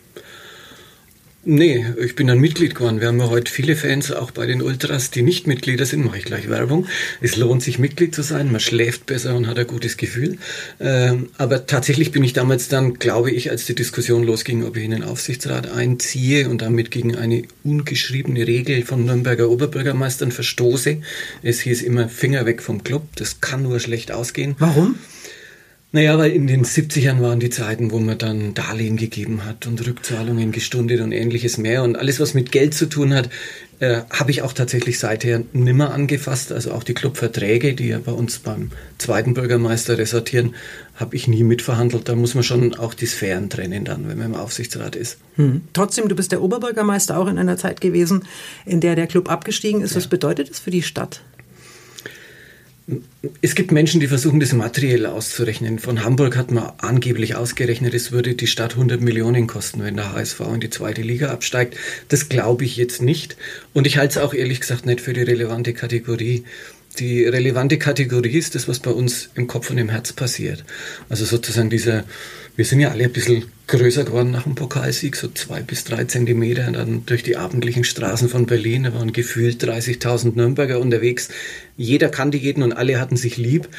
[1.45, 3.01] Nee, ich bin ein Mitglied geworden.
[3.01, 6.17] Wir haben ja heute viele Fans, auch bei den Ultras, die nicht Mitglieder sind, mache
[6.17, 6.87] ich gleich Werbung.
[7.19, 8.49] Es lohnt sich, Mitglied zu sein.
[8.49, 10.37] Man schläft besser und hat ein gutes Gefühl.
[10.79, 14.85] Ähm, aber tatsächlich bin ich damals dann, glaube ich, als die Diskussion losging, ob ich
[14.85, 20.99] in den Aufsichtsrat einziehe und damit gegen eine ungeschriebene Regel von Nürnberger Oberbürgermeistern verstoße.
[21.41, 23.03] Es hieß immer Finger weg vom Club.
[23.17, 24.55] Das kann nur schlecht ausgehen.
[24.59, 24.95] Warum?
[25.95, 29.85] Naja, weil in den 70ern waren die Zeiten, wo man dann Darlehen gegeben hat und
[29.85, 31.83] Rückzahlungen gestundet und ähnliches mehr.
[31.83, 33.29] Und alles, was mit Geld zu tun hat,
[33.79, 36.51] äh, habe ich auch tatsächlich seither nimmer angefasst.
[36.51, 40.55] Also auch die Clubverträge, die ja bei uns beim zweiten Bürgermeister resortieren,
[40.95, 42.09] habe ich nie mitverhandelt.
[42.09, 45.19] Da muss man schon auch die Sphären trennen dann, wenn man im Aufsichtsrat ist.
[45.35, 45.61] Hm.
[45.73, 48.23] Trotzdem, du bist der Oberbürgermeister auch in einer Zeit gewesen,
[48.65, 49.91] in der der Club abgestiegen ist.
[49.91, 49.97] Ja.
[49.97, 51.21] Was bedeutet das für die Stadt?
[53.41, 55.79] Es gibt Menschen, die versuchen, das materiell auszurechnen.
[55.79, 60.11] Von Hamburg hat man angeblich ausgerechnet, es würde die Stadt 100 Millionen kosten, wenn der
[60.11, 61.77] HSV in die zweite Liga absteigt.
[62.09, 63.37] Das glaube ich jetzt nicht.
[63.73, 66.43] Und ich halte es auch ehrlich gesagt nicht für die relevante Kategorie.
[66.99, 70.65] Die relevante Kategorie ist das, was bei uns im Kopf und im Herz passiert.
[71.07, 72.03] Also sozusagen dieser
[72.55, 76.03] wir sind ja alle ein bisschen größer geworden nach dem Pokalsieg, so zwei bis drei
[76.03, 78.83] Zentimeter dann durch die abendlichen Straßen von Berlin.
[78.83, 81.29] Da waren gefühlt 30.000 Nürnberger unterwegs.
[81.77, 83.69] Jeder kannte jeden und alle hatten sich lieb.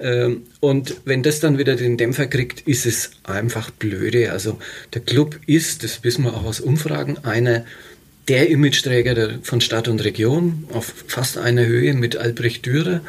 [0.00, 4.32] Ähm, und wenn das dann wieder den Dämpfer kriegt, ist es einfach blöde.
[4.32, 4.58] Also
[4.94, 7.64] der Club ist, das wissen wir auch aus Umfragen, einer
[8.28, 13.02] der Imageträger von Stadt und Region auf fast einer Höhe mit Albrecht Dürer.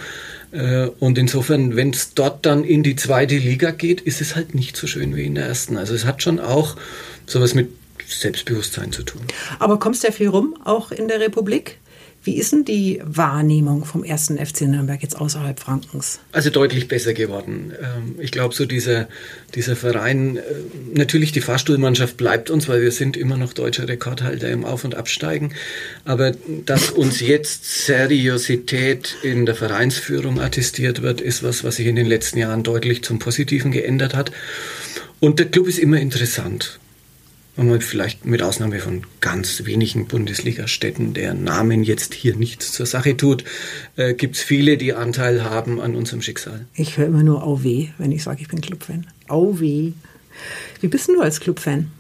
[0.56, 4.56] Äh, und insofern, wenn es dort dann in die zweite Liga geht, ist es halt
[4.56, 5.78] nicht so schön wie in der ersten.
[5.78, 6.78] Also es hat schon auch
[7.26, 7.70] sowas mit
[8.08, 9.22] Selbstbewusstsein zu tun.
[9.60, 11.80] Aber kommst du ja viel rum, auch in der Republik?
[12.26, 16.20] Wie ist denn die Wahrnehmung vom ersten FC Nürnberg jetzt außerhalb Frankens?
[16.32, 17.72] Also deutlich besser geworden.
[17.80, 19.08] Ähm, ich glaube, so dieser,
[19.54, 20.42] dieser Verein, äh,
[20.96, 24.96] natürlich die Fahrstuhlmannschaft bleibt uns, weil wir sind immer noch deutscher Rekordhalter im Auf- und
[24.96, 25.54] Absteigen.
[26.04, 26.32] Aber
[26.66, 32.08] dass uns jetzt Seriosität in der Vereinsführung attestiert wird, ist was, was sich in den
[32.08, 34.32] letzten Jahren deutlich zum Positiven geändert hat.
[35.20, 36.80] Und der Club ist immer interessant
[37.58, 43.16] und vielleicht mit Ausnahme von ganz wenigen Bundesliga-Städten, deren Namen jetzt hier nichts zur Sache
[43.16, 43.44] tut,
[43.96, 46.66] äh, gibt es viele, die Anteil haben an unserem Schicksal.
[46.74, 49.08] Ich höre immer nur Auweh, wenn ich sage, ich bin Clubfan.
[49.28, 49.94] Auweh.
[50.82, 51.92] Wie bist du als Clubfan?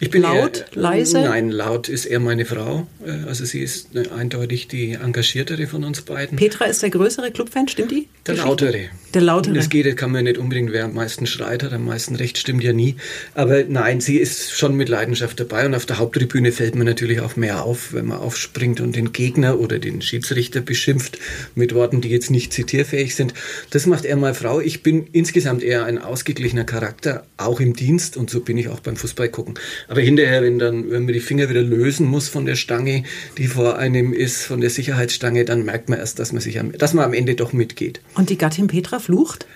[0.00, 1.20] Ich bin laut, eher, leise?
[1.20, 2.86] Nein, laut ist eher meine Frau.
[3.06, 6.36] Äh, also sie ist eindeutig die engagiertere von uns beiden.
[6.36, 8.08] Petra ist der größere Clubfan, stimmt die?
[8.26, 8.88] Der lautere.
[9.14, 9.54] Der lautere.
[9.54, 12.64] Das geht, kann man nicht unbedingt, wer am meisten schreit hat, am meisten recht, stimmt
[12.64, 12.96] ja nie.
[13.34, 17.20] Aber nein, sie ist schon mit Leidenschaft dabei und auf der Haupttribüne fällt man natürlich
[17.20, 21.18] auch mehr auf, wenn man aufspringt und den Gegner oder den Schiedsrichter beschimpft
[21.54, 23.32] mit Worten, die jetzt nicht zitierfähig sind.
[23.70, 24.60] Das macht eher mal Frau.
[24.60, 28.80] Ich bin insgesamt eher ein ausgeglichener Charakter, auch im Dienst und so bin ich auch
[28.80, 29.54] beim Fußball gucken.
[29.88, 33.04] Aber hinterher, wenn dann, wenn man die Finger wieder lösen muss von der Stange,
[33.38, 36.72] die vor einem ist, von der Sicherheitsstange, dann merkt man erst, dass man sich am,
[36.72, 38.00] dass man am Ende doch mitgeht.
[38.14, 39.46] Und die Gattin Petra flucht?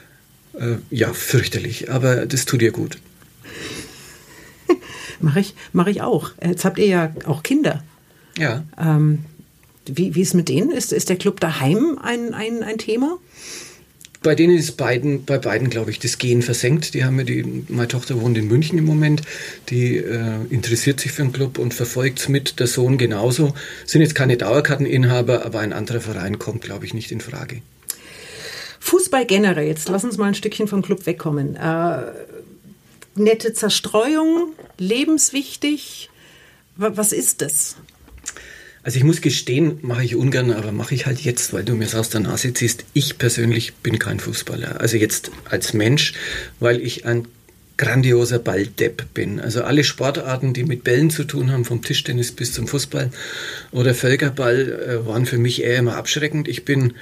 [0.55, 2.99] Äh, ja, fürchterlich, aber das tut ihr gut.
[5.21, 6.33] mache ich, mach ich auch.
[6.45, 7.83] Jetzt habt ihr ja auch Kinder.
[8.37, 8.64] Ja.
[8.79, 9.21] Ähm,
[9.87, 10.71] wie, wie ist es mit denen?
[10.71, 13.19] Ist, ist der Club daheim ein, ein, ein Thema?
[14.22, 16.94] Bei denen ist beiden, bei beiden, glaube ich, das Gehen versenkt.
[16.94, 19.22] Die haben ja die, meine Tochter wohnt in München im Moment,
[19.68, 23.54] die äh, interessiert sich für den Club und verfolgt es mit, der Sohn genauso.
[23.87, 27.62] Sind jetzt keine Dauerkarteninhaber, aber ein anderer Verein kommt, glaube ich, nicht in Frage.
[28.81, 31.54] Fußball generell, jetzt lass uns mal ein Stückchen vom Club wegkommen.
[31.54, 32.02] Äh,
[33.14, 36.11] nette Zerstreuung, lebenswichtig.
[36.76, 37.76] Was ist das?
[38.83, 41.85] Also ich muss gestehen, mache ich ungern, aber mache ich halt jetzt, weil du mir
[41.85, 42.85] es aus der Nase ziehst.
[42.95, 44.81] Ich persönlich bin kein Fußballer.
[44.81, 46.14] Also jetzt als Mensch,
[46.61, 47.27] weil ich ein
[47.77, 49.41] grandioser Balldepp bin.
[49.41, 53.11] Also alle Sportarten, die mit Bällen zu tun haben, vom Tischtennis bis zum Fußball
[53.71, 56.49] oder Völkerball, äh, waren für mich eher immer abschreckend.
[56.49, 56.95] Ich bin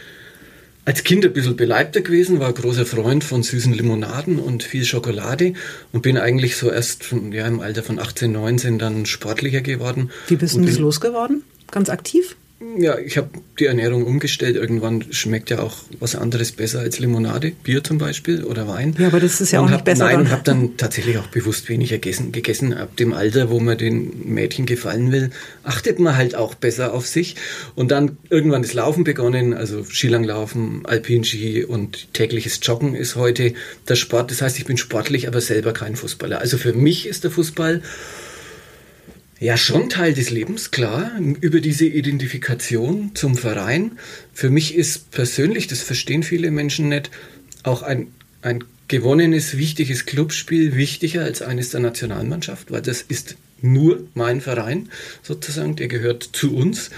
[0.84, 5.54] als Kind ein bisschen beleibter gewesen, war großer Freund von süßen Limonaden und viel Schokolade
[5.92, 10.10] und bin eigentlich so erst ja, im Alter von 18, 19 dann sportlicher geworden.
[10.28, 11.42] Wie bist du das losgeworden?
[11.70, 12.36] Ganz aktiv?
[12.78, 14.56] Ja, ich habe die Ernährung umgestellt.
[14.56, 18.94] Irgendwann schmeckt ja auch was anderes besser als Limonade, Bier zum Beispiel oder Wein.
[18.98, 20.06] Ja, aber das ist ja und auch nicht besser.
[20.06, 22.72] Nein, und habe dann tatsächlich auch bewusst weniger gegessen, gegessen.
[22.72, 25.30] Ab dem Alter, wo man den Mädchen gefallen will,
[25.64, 27.36] achtet man halt auch besser auf sich.
[27.74, 33.52] Und dann irgendwann das Laufen begonnen, also Skilanglaufen, Alpinski und tägliches Joggen ist heute
[33.86, 34.30] der Sport.
[34.30, 36.38] Das heißt, ich bin sportlich, aber selber kein Fußballer.
[36.38, 37.82] Also für mich ist der Fußball
[39.38, 43.98] ja, schon Teil des Lebens, klar, über diese Identifikation zum Verein.
[44.32, 47.10] Für mich ist persönlich, das verstehen viele Menschen nicht,
[47.62, 48.08] auch ein,
[48.40, 54.90] ein gewonnenes, wichtiges Clubspiel wichtiger als eines der Nationalmannschaft, weil das ist nur mein Verein
[55.22, 56.90] sozusagen, der gehört zu uns.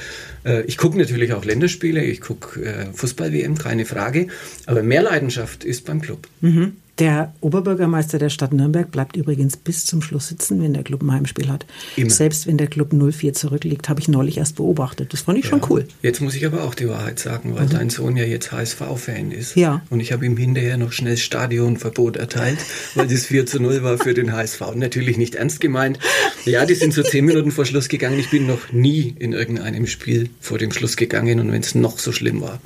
[0.44, 4.28] Äh, ich gucke natürlich auch Länderspiele, ich gucke äh, Fußball-WM, keine Frage,
[4.66, 6.28] aber mehr Leidenschaft ist beim Club.
[6.40, 6.76] Mhm.
[6.98, 11.12] Der Oberbürgermeister der Stadt Nürnberg bleibt übrigens bis zum Schluss sitzen, wenn der Club ein
[11.12, 11.64] Heimspiel hat.
[11.96, 12.10] Immer.
[12.10, 15.12] Selbst wenn der Club 0-4 zurückliegt, habe ich neulich erst beobachtet.
[15.12, 15.50] Das fand ich ja.
[15.50, 15.86] schon cool.
[16.02, 17.70] Jetzt muss ich aber auch die Wahrheit sagen, weil mhm.
[17.70, 19.54] dein Sohn ja jetzt HSV-Fan ist.
[19.54, 19.82] Ja.
[19.90, 22.58] Und ich habe ihm hinterher noch schnell Stadionverbot erteilt,
[22.96, 24.60] weil das 4 zu 0 war für den HSV.
[24.74, 26.00] Natürlich nicht ernst gemeint.
[26.44, 28.18] Ja, die sind so zehn Minuten vor Schluss gegangen.
[28.18, 32.00] Ich bin noch nie in irgendeinem Spiel vor dem Schluss gegangen und wenn es noch
[32.00, 32.60] so schlimm war.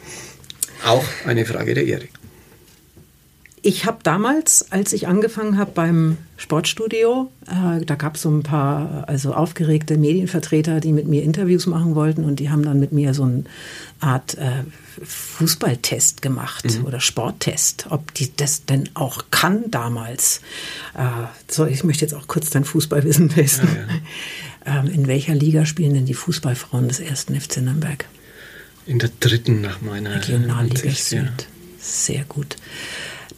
[0.86, 2.08] Auch eine Frage der Ehre.
[3.64, 8.42] Ich habe damals, als ich angefangen habe beim Sportstudio, äh, da gab es so ein
[8.42, 12.90] paar also aufgeregte Medienvertreter, die mit mir Interviews machen wollten und die haben dann mit
[12.90, 13.44] mir so eine
[14.00, 14.64] Art äh,
[15.04, 16.86] Fußballtest gemacht mhm.
[16.86, 20.40] oder Sporttest, ob die das denn auch kann damals.
[20.94, 21.04] Äh,
[21.46, 23.68] so, ich möchte jetzt auch kurz dein Fußballwissen testen.
[24.66, 24.80] Ja, ja.
[24.80, 28.06] ähm, in welcher Liga spielen denn die Fußballfrauen des ersten FC Nürnberg?
[28.86, 31.20] In der dritten nach meiner Regionalliga Süd.
[31.20, 31.28] Ja.
[31.78, 32.56] Sehr gut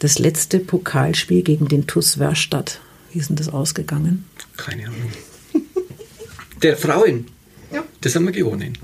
[0.04, 2.80] das letzte Pokalspiel gegen den TuS Werstadt.
[3.10, 4.26] Wie ist denn das ausgegangen?
[4.58, 5.10] Keine Ahnung.
[6.62, 7.26] Der Frauen.
[7.72, 7.82] Ja.
[8.02, 8.76] Das haben wir gewonnen.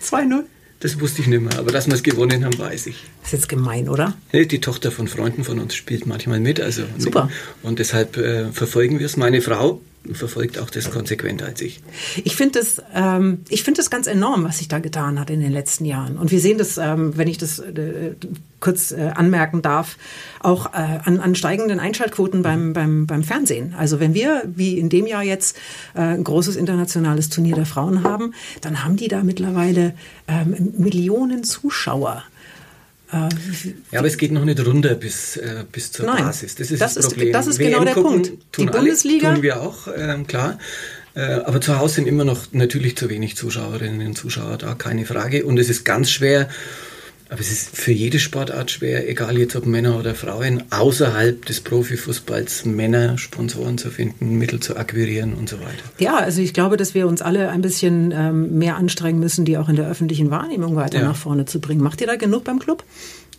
[0.00, 0.44] 2-0.
[0.78, 3.02] Das wusste ich nicht mehr, aber dass wir es gewonnen haben, weiß ich.
[3.22, 4.16] Das ist jetzt gemein, oder?
[4.32, 6.60] Die Tochter von Freunden von uns spielt manchmal mit.
[6.60, 7.28] Also Super.
[7.62, 9.16] Und deshalb äh, verfolgen wir es.
[9.16, 9.80] Meine Frau
[10.12, 11.82] verfolgt auch das konsequenter als ich.
[12.24, 15.40] Ich finde das, ähm, ich finde das ganz enorm, was sich da getan hat in
[15.40, 16.16] den letzten Jahren.
[16.16, 18.14] Und wir sehen das, ähm, wenn ich das äh,
[18.60, 19.96] kurz äh, anmerken darf,
[20.40, 23.74] auch äh, an, an steigenden Einschaltquoten beim, beim, beim Fernsehen.
[23.76, 25.56] Also wenn wir, wie in dem Jahr jetzt,
[25.94, 29.94] äh, ein großes internationales Turnier der Frauen haben, dann haben die da mittlerweile
[30.28, 32.24] ähm, Millionen Zuschauer.
[33.12, 36.54] Ja, aber es geht noch nicht runter bis, äh, bis zur Nein, Basis.
[36.54, 37.28] Das ist das, das Problem.
[37.28, 38.32] Ist, das ist WM genau der Punkt.
[38.56, 40.58] Die Bundesliga tun wir auch, äh, klar.
[41.14, 45.06] Äh, aber zu Hause sind immer noch natürlich zu wenig Zuschauerinnen und Zuschauer da, keine
[45.06, 45.44] Frage.
[45.44, 46.48] Und es ist ganz schwer,
[47.30, 51.60] aber es ist für jede Sportart schwer, egal jetzt ob Männer oder Frauen, außerhalb des
[51.60, 55.84] Profifußballs Männer Sponsoren zu finden, Mittel zu akquirieren und so weiter.
[55.98, 59.58] Ja, also ich glaube, dass wir uns alle ein bisschen ähm, mehr anstrengen müssen, die
[59.58, 61.04] auch in der öffentlichen Wahrnehmung weiter ja.
[61.04, 61.80] nach vorne zu bringen.
[61.80, 62.82] Macht ihr da genug beim Club?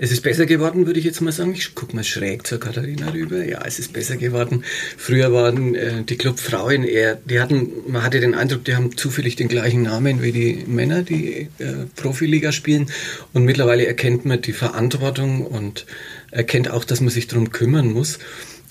[0.04, 1.54] Es ist besser geworden, würde ich jetzt mal sagen.
[1.54, 3.46] Ich gucke mal schräg zur Katharina rüber.
[3.46, 4.64] Ja, es ist besser geworden.
[4.98, 9.36] Früher waren äh, die Clubfrauen eher, die hatten, man hatte den Eindruck, die haben zufällig
[9.36, 12.88] den gleichen Namen wie die Männer, die äh, Profiliga spielen.
[13.34, 15.86] Und mittlerweile erkennt man die Verantwortung und
[16.32, 18.18] erkennt auch, dass man sich darum kümmern muss.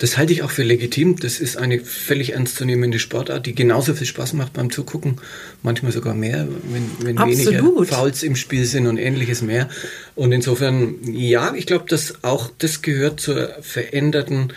[0.01, 1.17] Das halte ich auch für legitim.
[1.17, 5.21] Das ist eine völlig ernstzunehmende Sportart, die genauso viel Spaß macht beim Zugucken,
[5.61, 9.69] manchmal sogar mehr, wenn, wenn weniger Fouls im Spiel sind und ähnliches mehr.
[10.15, 14.53] Und insofern, ja, ich glaube, dass auch das gehört zur veränderten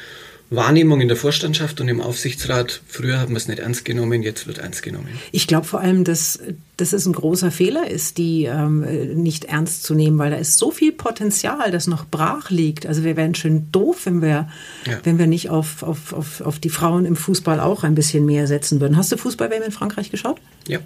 [0.57, 2.83] Wahrnehmung in der Vorstandschaft und im Aufsichtsrat.
[2.87, 5.09] Früher haben wir es nicht ernst genommen, jetzt wird ernst genommen.
[5.33, 6.39] Ich glaube vor allem, dass,
[6.77, 8.81] dass es ein großer Fehler ist, die ähm,
[9.23, 12.87] nicht ernst zu nehmen, weil da ist so viel Potenzial, das noch brach liegt.
[12.87, 14.49] Also wir wären schön doof, wenn wir,
[14.87, 14.99] ja.
[15.05, 18.47] wenn wir nicht auf, auf, auf, auf die Frauen im Fußball auch ein bisschen mehr
[18.47, 18.97] setzen würden.
[18.97, 20.41] Hast du Fußball-WM in Frankreich geschaut?
[20.69, 20.81] Ja.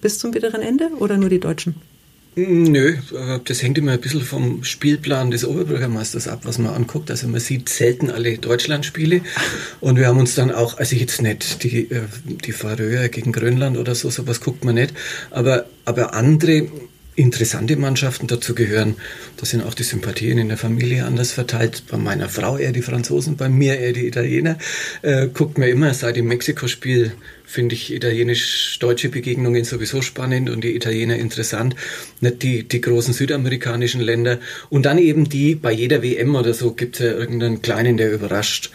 [0.00, 1.76] Bis zum bitteren Ende oder nur die Deutschen?
[2.34, 2.96] Nö,
[3.44, 7.10] das hängt immer ein bisschen vom Spielplan des Oberbürgermeisters ab, was man anguckt.
[7.10, 9.20] Also man sieht selten alle Deutschlandspiele
[9.80, 13.76] und wir haben uns dann auch, also jetzt nicht die, äh, die Färöer gegen Grönland
[13.76, 14.94] oder so, sowas guckt man nicht,
[15.30, 16.68] aber, aber andere
[17.14, 18.96] interessante Mannschaften dazu gehören.
[19.36, 21.84] Da sind auch die Sympathien in der Familie anders verteilt.
[21.90, 24.58] Bei meiner Frau eher die Franzosen, bei mir eher die Italiener.
[25.02, 27.12] Äh, guckt mir immer seit dem Mexiko-Spiel
[27.52, 31.76] finde ich italienisch-deutsche Begegnungen sowieso spannend und die Italiener interessant.
[32.20, 34.38] Nicht die, die großen südamerikanischen Länder.
[34.70, 38.10] Und dann eben die, bei jeder WM oder so gibt es ja irgendeinen kleinen, der
[38.10, 38.70] überrascht.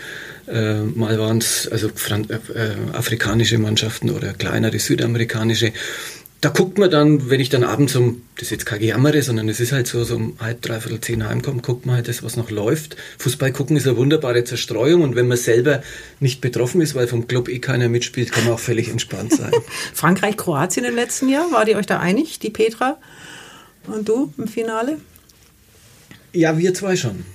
[0.48, 5.74] Äh, mal waren es also Fran äh, afrikanische Mannschaften oder kleinere südamerikanische
[6.42, 9.50] da guckt man dann, wenn ich dann abends um, das ist jetzt kein Gejammer, sondern
[9.50, 12.38] es ist halt so, so um halb, dreiviertel zehn heimkommt, guckt man halt das, was
[12.38, 12.96] noch läuft.
[13.18, 15.82] Fußball gucken ist eine wunderbare Zerstreuung und wenn man selber
[16.20, 19.52] nicht betroffen ist, weil vom Club eh keiner mitspielt, kann man auch völlig entspannt sein.
[19.94, 22.98] Frankreich, Kroatien im letzten Jahr, wart ihr euch da einig, die Petra
[23.88, 25.00] und du im Finale?
[26.34, 27.26] Ja, wir zwei schon.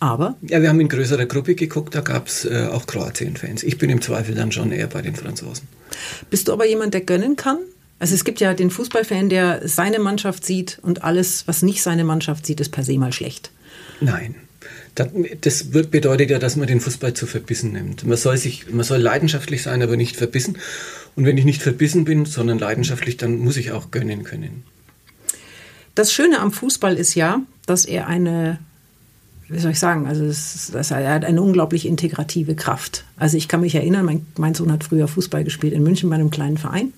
[0.00, 0.36] Aber?
[0.42, 3.62] Ja, wir haben in größerer Gruppe geguckt, da gab es äh, auch Kroatien-Fans.
[3.62, 5.66] Ich bin im Zweifel dann schon eher bei den Franzosen.
[6.30, 7.58] Bist du aber jemand, der gönnen kann?
[7.98, 12.04] Also es gibt ja den Fußballfan, der seine Mannschaft sieht und alles, was nicht seine
[12.04, 13.50] Mannschaft sieht, ist per se mal schlecht.
[14.00, 14.36] Nein.
[15.40, 18.04] Das wird, bedeutet ja, dass man den Fußball zu verbissen nimmt.
[18.04, 20.58] Man soll, sich, man soll leidenschaftlich sein, aber nicht verbissen.
[21.14, 24.64] Und wenn ich nicht verbissen bin, sondern leidenschaftlich, dann muss ich auch gönnen können.
[25.94, 28.58] Das Schöne am Fußball ist ja, dass er eine
[29.48, 33.04] wie soll ich sagen, also es, das, er hat eine unglaublich integrative Kraft.
[33.16, 36.16] Also ich kann mich erinnern, mein, mein Sohn hat früher Fußball gespielt in München bei
[36.16, 36.92] einem kleinen Verein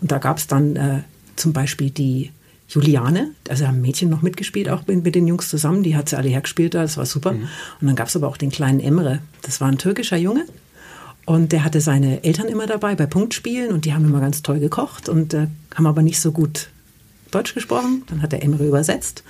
[0.00, 1.00] und da gab es dann äh,
[1.36, 2.32] zum Beispiel die
[2.68, 6.16] Juliane, also haben Mädchen noch mitgespielt, auch mit, mit, den Jungs zusammen, die hat sie
[6.16, 7.32] alle hergespielt da, das war super.
[7.32, 7.48] Mhm.
[7.80, 10.44] Und dann gab es aber auch den kleinen Emre, das war ein türkischer Junge
[11.24, 14.58] und der hatte seine Eltern immer dabei bei Punktspielen und die haben immer ganz toll
[14.58, 16.68] gekocht und äh, haben aber nicht so gut
[17.36, 19.22] Deutsch gesprochen, dann hat der Emre übersetzt.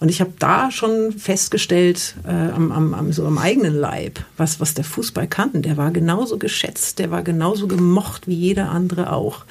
[0.00, 4.60] Und ich habe da schon festgestellt, äh, am, am, am, so am eigenen Leib, was,
[4.60, 5.62] was der Fußball kann.
[5.62, 9.46] Der war genauso geschätzt, der war genauso gemocht wie jeder andere auch.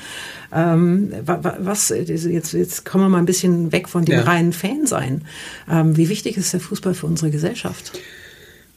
[0.54, 4.22] Ähm, was, jetzt, jetzt kommen wir mal ein bisschen weg von dem ja.
[4.22, 5.24] reinen Fansein.
[5.70, 8.00] Ähm, wie wichtig ist der Fußball für unsere Gesellschaft?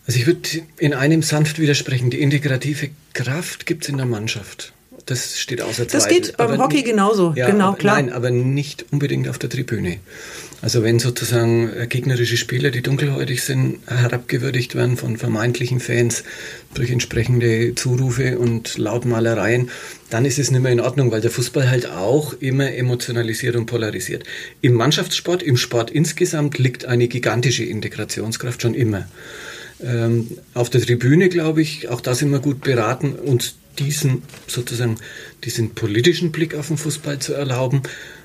[0.06, 2.08] Also ich würde in einem sanft widersprechen.
[2.08, 4.72] Die integrative Kraft gibt es in der Mannschaft
[5.06, 5.92] das steht außer Zweifel.
[5.92, 7.94] Das geht beim aber Hockey genauso, ja, genau, aber, klar.
[7.94, 9.98] Nein, aber nicht unbedingt auf der Tribüne.
[10.62, 16.24] Also wenn sozusagen äh, gegnerische Spieler, die dunkelhäutig sind, herabgewürdigt werden von vermeintlichen Fans
[16.74, 19.70] durch entsprechende Zurufe und Lautmalereien,
[20.10, 23.66] dann ist es nicht mehr in Ordnung, weil der Fußball halt auch immer emotionalisiert und
[23.66, 24.24] polarisiert.
[24.60, 29.06] Im Mannschaftssport, im Sport insgesamt liegt eine gigantische Integrationskraft schon immer.
[29.84, 34.96] Ähm, auf der Tribüne, glaube ich, auch da sind wir gut beraten, uns diesen sozusagen
[35.44, 37.82] diesen politischen Blick auf den Fußball zu erlauben,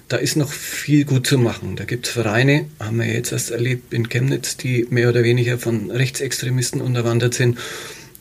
[0.07, 1.77] da ist noch viel gut zu machen.
[1.77, 5.57] Da gibt es Vereine, haben wir jetzt erst erlebt in Chemnitz, die mehr oder weniger
[5.57, 7.57] von Rechtsextremisten unterwandert sind.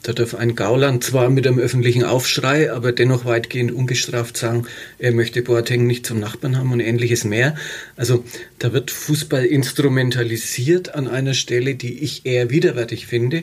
[0.03, 4.67] Da darf ein Gauland zwar mit einem öffentlichen Aufschrei, aber dennoch weitgehend ungestraft sagen,
[4.99, 7.55] er möchte Boateng nicht zum Nachbarn haben und ähnliches mehr.
[7.97, 8.25] Also
[8.59, 13.43] da wird Fußball instrumentalisiert an einer Stelle, die ich eher widerwärtig finde,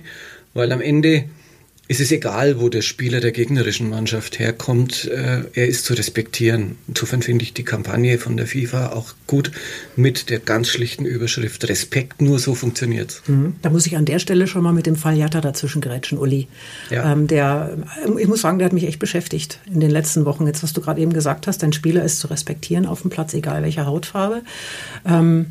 [0.53, 1.25] weil am Ende
[1.89, 6.75] es ist egal, wo der Spieler der gegnerischen Mannschaft herkommt, äh, er ist zu respektieren.
[6.87, 9.51] Insofern finde ich die Kampagne von der FIFA auch gut
[9.95, 13.55] mit der ganz schlichten Überschrift Respekt, nur so funktioniert mhm.
[13.61, 16.47] Da muss ich an der Stelle schon mal mit dem Fall Jatta dazwischen gerätschen, Uli.
[16.89, 17.11] Ja.
[17.11, 17.77] Ähm, der,
[18.17, 20.45] ich muss sagen, der hat mich echt beschäftigt in den letzten Wochen.
[20.45, 23.33] Jetzt, was du gerade eben gesagt hast, dein Spieler ist zu respektieren auf dem Platz,
[23.33, 24.41] egal welcher Hautfarbe.
[25.05, 25.47] Ähm,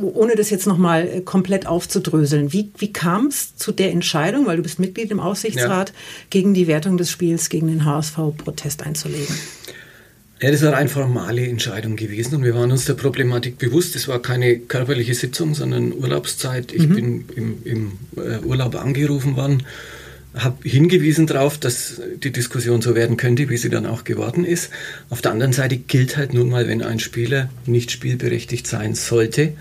[0.00, 4.56] ohne das jetzt nochmal äh, komplett aufzudröseln, wie, wie kam es zu der Entscheidung, weil
[4.56, 5.94] du bist Mitglied im Aussichtsrat, ja.
[6.30, 9.34] gegen die Wertung des Spiels gegen den HSV Protest einzulegen?
[10.40, 13.96] Ja, das war eine formale Entscheidung gewesen und wir waren uns der Problematik bewusst.
[13.96, 16.72] Es war keine körperliche Sitzung, sondern Urlaubszeit.
[16.72, 16.94] Ich mhm.
[16.94, 19.64] bin im, im äh, Urlaub angerufen worden
[20.34, 24.70] habe hingewiesen darauf, dass die Diskussion so werden könnte, wie sie dann auch geworden ist.
[25.10, 29.54] Auf der anderen Seite gilt halt nun mal, wenn ein Spieler nicht spielberechtigt sein sollte,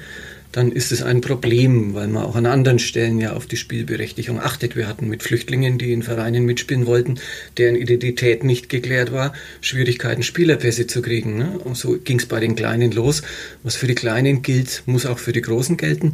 [0.58, 4.42] dann ist es ein Problem, weil man auch an anderen Stellen ja auf die Spielberechtigung
[4.42, 4.76] achtet.
[4.76, 7.20] Wir hatten mit Flüchtlingen, die in Vereinen mitspielen wollten,
[7.60, 11.38] deren Identität nicht geklärt war, Schwierigkeiten, Spielerpässe zu kriegen.
[11.38, 11.60] Ne?
[11.64, 13.22] Und so ging es bei den Kleinen los.
[13.62, 16.14] Was für die Kleinen gilt, muss auch für die Großen gelten.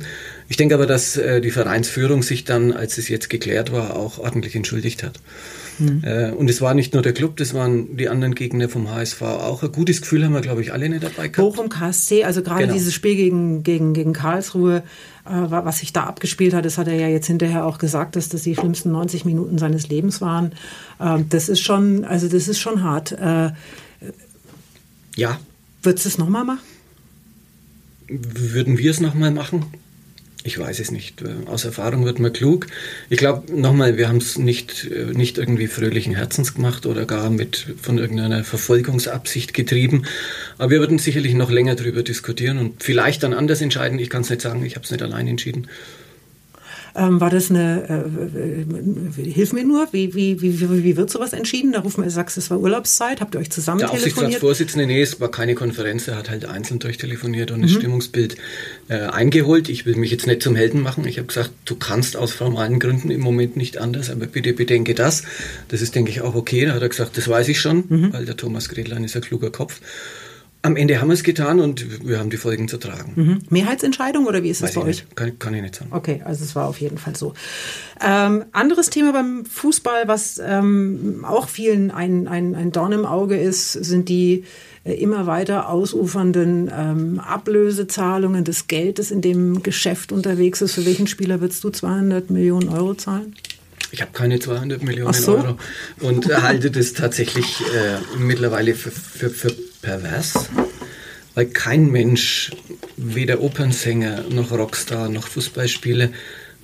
[0.49, 4.19] Ich denke aber, dass äh, die Vereinsführung sich dann, als es jetzt geklärt war, auch
[4.19, 5.21] ordentlich entschuldigt hat.
[5.79, 6.01] Mhm.
[6.03, 9.21] Äh, und es war nicht nur der Club, das waren die anderen Gegner vom HSV
[9.21, 9.63] auch.
[9.63, 11.37] Ein gutes Gefühl haben wir, glaube ich, alle nicht dabei gehabt.
[11.37, 12.73] Bochum, KSC, also gerade genau.
[12.73, 14.83] dieses Spiel gegen, gegen, gegen Karlsruhe,
[15.25, 18.29] äh, was sich da abgespielt hat, das hat er ja jetzt hinterher auch gesagt, dass
[18.29, 20.53] das die schlimmsten 90 Minuten seines Lebens waren.
[20.99, 23.11] Äh, das ist schon, also das ist schon hart.
[23.13, 23.51] Äh,
[25.15, 25.39] ja.
[25.81, 26.63] Würdest du es nochmal machen?
[28.07, 29.65] Würden wir es nochmal machen?
[30.43, 31.21] Ich weiß es nicht.
[31.21, 32.67] Äh, aus Erfahrung wird man klug.
[33.09, 37.29] Ich glaube, nochmal, wir haben es nicht, äh, nicht irgendwie fröhlichen Herzens gemacht oder gar
[37.29, 40.03] mit von irgendeiner Verfolgungsabsicht getrieben.
[40.57, 43.99] Aber wir würden sicherlich noch länger darüber diskutieren und vielleicht dann anders entscheiden.
[43.99, 45.67] Ich kann es nicht sagen, ich habe es nicht allein entschieden.
[46.95, 51.33] Ähm, war das eine, äh, äh, hilf mir nur, wie, wie, wie, wie wird sowas
[51.33, 51.71] entschieden?
[51.71, 54.15] Da rufen wir, sagst es war Urlaubszeit, habt ihr euch zusammen Der telefoniert?
[54.15, 57.63] Der Aufsichtsratsvorsitzende, nee, es war keine Konferenz, er hat halt einzeln durchtelefoniert und mhm.
[57.63, 58.35] das Stimmungsbild
[58.89, 59.69] äh, eingeholt.
[59.69, 61.07] Ich will mich jetzt nicht zum Helden machen.
[61.07, 64.93] Ich habe gesagt, du kannst aus formalen Gründen im Moment nicht anders, aber bitte bedenke
[64.93, 65.23] das.
[65.69, 66.65] Das ist, denke ich, auch okay.
[66.65, 68.13] Da hat er gesagt, das weiß ich schon, mhm.
[68.13, 69.79] weil der Thomas Gretlein ist ein kluger Kopf.
[70.65, 73.11] Am Ende haben wir es getan und wir haben die Folgen zu tragen.
[73.15, 73.41] Mhm.
[73.49, 75.03] Mehrheitsentscheidung oder wie ist es bei euch?
[75.13, 75.91] Kann, kann, ich nicht sagen.
[75.91, 77.33] Okay, also es war auf jeden Fall so.
[78.01, 83.35] Ähm, anderes Thema beim Fußball, was ähm, auch vielen ein, ein, ein Dorn im Auge
[83.37, 84.45] ist, sind die
[84.85, 90.75] äh, immer weiter ausufernden ähm, Ablösezahlungen des Geldes in dem Geschäft unterwegs ist.
[90.75, 93.35] Für welchen Spieler würdest du 200 Millionen Euro zahlen?
[93.91, 95.35] Ich habe keine 200 Millionen so.
[95.35, 95.57] Euro
[95.99, 100.49] und halte das tatsächlich äh, mittlerweile für, für, für pervers,
[101.35, 102.51] weil kein Mensch,
[102.97, 106.09] weder Opernsänger noch Rockstar noch Fußballspieler,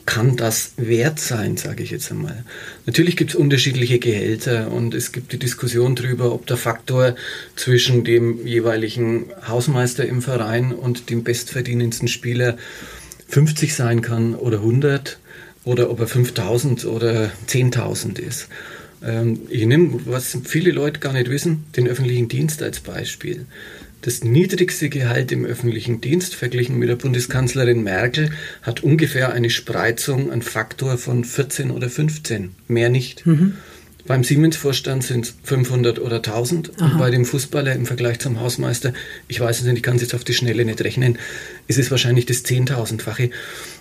[0.08, 2.44] kann das wert sein, sage ich jetzt einmal.
[2.88, 7.16] Natürlich gibt es unterschiedliche Gehälter und es gibt die Diskussion darüber, ob der Faktor
[7.56, 12.58] zwischen dem jeweiligen Hausmeister im Verein und dem bestverdienendsten Spieler
[13.28, 15.20] 50 sein kann oder 100
[15.64, 18.48] oder ob er 5000 oder 10.000 ist.
[19.04, 23.46] Ähm, ich nehme, was viele Leute gar nicht wissen, den öffentlichen Dienst als Beispiel.
[24.02, 28.32] Das niedrigste Gehalt im öffentlichen Dienst verglichen mit der Bundeskanzlerin Merkel
[28.62, 33.26] hat ungefähr eine Spreizung, einen Faktor von 14 oder 15, mehr nicht.
[33.26, 33.56] Mhm.
[34.10, 36.86] Beim Siemens-Vorstand sind es 500 oder 1000 Aha.
[36.86, 38.92] und bei dem Fußballer im Vergleich zum Hausmeister,
[39.28, 41.20] ich weiß es nicht, ich kann es jetzt auf die Schnelle nicht rechnen,
[41.68, 43.30] ist es wahrscheinlich das Zehntausendfache.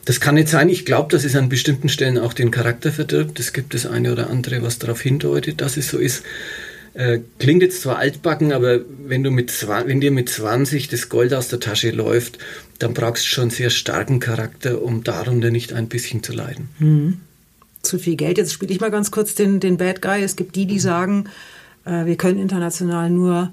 [0.04, 0.68] Das kann nicht sein.
[0.68, 3.40] Ich glaube, dass es an bestimmten Stellen auch den Charakter verdirbt.
[3.40, 6.24] Es gibt das eine oder andere, was darauf hindeutet, dass es so ist.
[6.92, 11.32] Äh, klingt jetzt zwar altbacken, aber wenn, du mit, wenn dir mit 20 das Gold
[11.32, 12.38] aus der Tasche läuft,
[12.80, 16.68] dann brauchst du schon sehr starken Charakter, um darunter nicht ein bisschen zu leiden.
[16.78, 17.20] Mhm
[17.82, 18.38] zu viel Geld.
[18.38, 20.22] Jetzt spiele ich mal ganz kurz den, den Bad Guy.
[20.22, 21.24] Es gibt die, die sagen,
[21.84, 23.50] äh, wir können international nur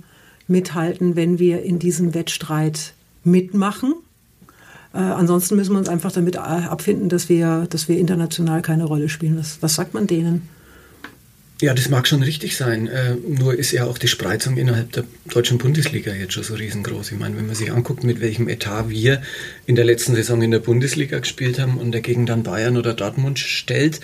[0.47, 3.95] mithalten, wenn wir in diesem Wettstreit mitmachen.
[4.93, 8.85] Äh, ansonsten müssen wir uns einfach damit äh, abfinden, dass wir, dass wir international keine
[8.85, 9.38] Rolle spielen.
[9.38, 10.47] Was, was sagt man denen?
[11.62, 12.88] Ja, das mag schon richtig sein.
[12.88, 17.13] Äh, nur ist ja auch die Spreizung innerhalb der deutschen Bundesliga jetzt schon so riesengroß.
[17.13, 19.22] Ich meine, wenn man sich anguckt, mit welchem Etat wir
[19.65, 23.39] in der letzten Saison in der Bundesliga gespielt haben und dagegen dann Bayern oder Dortmund
[23.39, 24.02] stellt,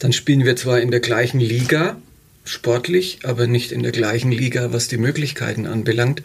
[0.00, 1.96] dann spielen wir zwar in der gleichen Liga,
[2.44, 6.22] sportlich, aber nicht in der gleichen Liga, was die Möglichkeiten anbelangt.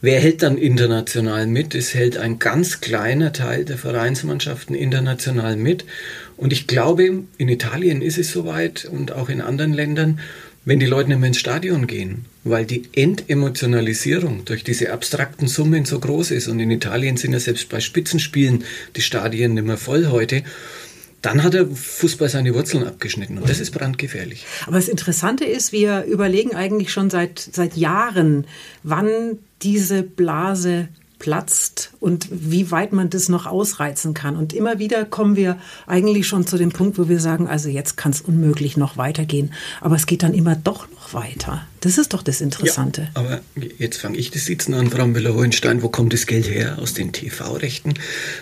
[0.00, 1.74] Wer hält dann international mit?
[1.74, 5.86] Es hält ein ganz kleiner Teil der Vereinsmannschaften international mit.
[6.36, 10.20] Und ich glaube, in Italien ist es soweit und auch in anderen Ländern,
[10.64, 15.84] wenn die Leute nicht mehr ins Stadion gehen, weil die Entemotionalisierung durch diese abstrakten Summen
[15.84, 16.48] so groß ist.
[16.48, 18.64] Und in Italien sind ja selbst bei Spitzenspielen
[18.96, 20.42] die Stadien nicht mehr voll heute
[21.24, 24.44] dann hat der Fußball seine Wurzeln abgeschnitten und das ist brandgefährlich.
[24.66, 28.46] Aber das Interessante ist, wir überlegen eigentlich schon seit, seit Jahren,
[28.82, 30.88] wann diese Blase
[31.24, 34.36] platzt und wie weit man das noch ausreizen kann.
[34.36, 37.96] Und immer wieder kommen wir eigentlich schon zu dem Punkt, wo wir sagen, also jetzt
[37.96, 39.54] kann es unmöglich noch weitergehen.
[39.80, 41.66] Aber es geht dann immer doch noch weiter.
[41.80, 43.08] Das ist doch das Interessante.
[43.14, 43.40] Ja, aber
[43.78, 45.82] jetzt fange ich das Sitzen an, Frau Müller-Hohenstein.
[45.82, 46.78] Wo kommt das Geld her?
[46.78, 47.94] Aus den TV-Rechten.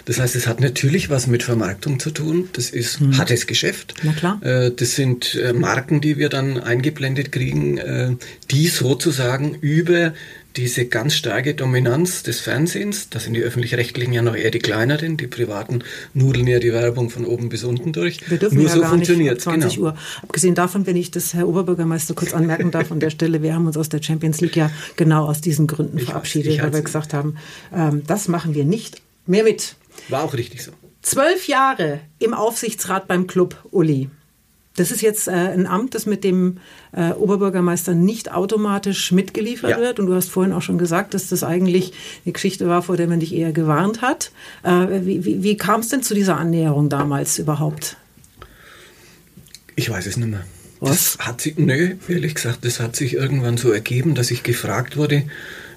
[0.06, 2.48] Das heißt, es hat natürlich was mit Vermarktung zu tun.
[2.54, 3.16] Das ist hm.
[3.16, 3.94] hartes Geschäft.
[4.02, 4.42] Na klar.
[4.42, 8.16] Äh, das sind äh, Marken, die wir dann eingeblendet kriegen, äh,
[8.50, 10.14] die sozusagen über
[10.56, 15.16] diese ganz starke Dominanz des Fernsehens, das sind die öffentlich-rechtlichen ja noch eher die kleineren,
[15.16, 15.82] die privaten
[16.14, 18.30] nudeln ja die Werbung von oben bis unten durch.
[18.30, 19.86] Wir dürfen Nur ja so gar funktioniert nicht 20 genau.
[19.88, 19.96] Uhr.
[20.22, 23.66] Abgesehen davon, wenn ich das Herr Oberbürgermeister kurz anmerken darf an der Stelle, wir haben
[23.66, 27.14] uns aus der Champions League ja genau aus diesen Gründen ich verabschiedet, weil wir gesagt
[27.14, 27.36] haben,
[27.74, 29.76] ähm, das machen wir nicht mehr mit.
[30.08, 30.72] War auch richtig so.
[31.02, 34.08] Zwölf Jahre im Aufsichtsrat beim Club Uli.
[34.76, 36.58] Das ist jetzt äh, ein Amt, das mit dem
[36.92, 39.78] äh, Oberbürgermeister nicht automatisch mitgeliefert ja.
[39.78, 40.00] wird.
[40.00, 41.92] Und du hast vorhin auch schon gesagt, dass das eigentlich
[42.24, 44.32] eine Geschichte war, vor der man dich eher gewarnt hat.
[44.62, 47.96] Äh, wie wie, wie kam es denn zu dieser Annäherung damals überhaupt?
[49.76, 50.44] Ich weiß es nicht mehr.
[50.80, 51.16] Was?
[51.16, 54.96] Das hat sich, nö, ehrlich gesagt, das hat sich irgendwann so ergeben, dass ich gefragt
[54.96, 55.22] wurde,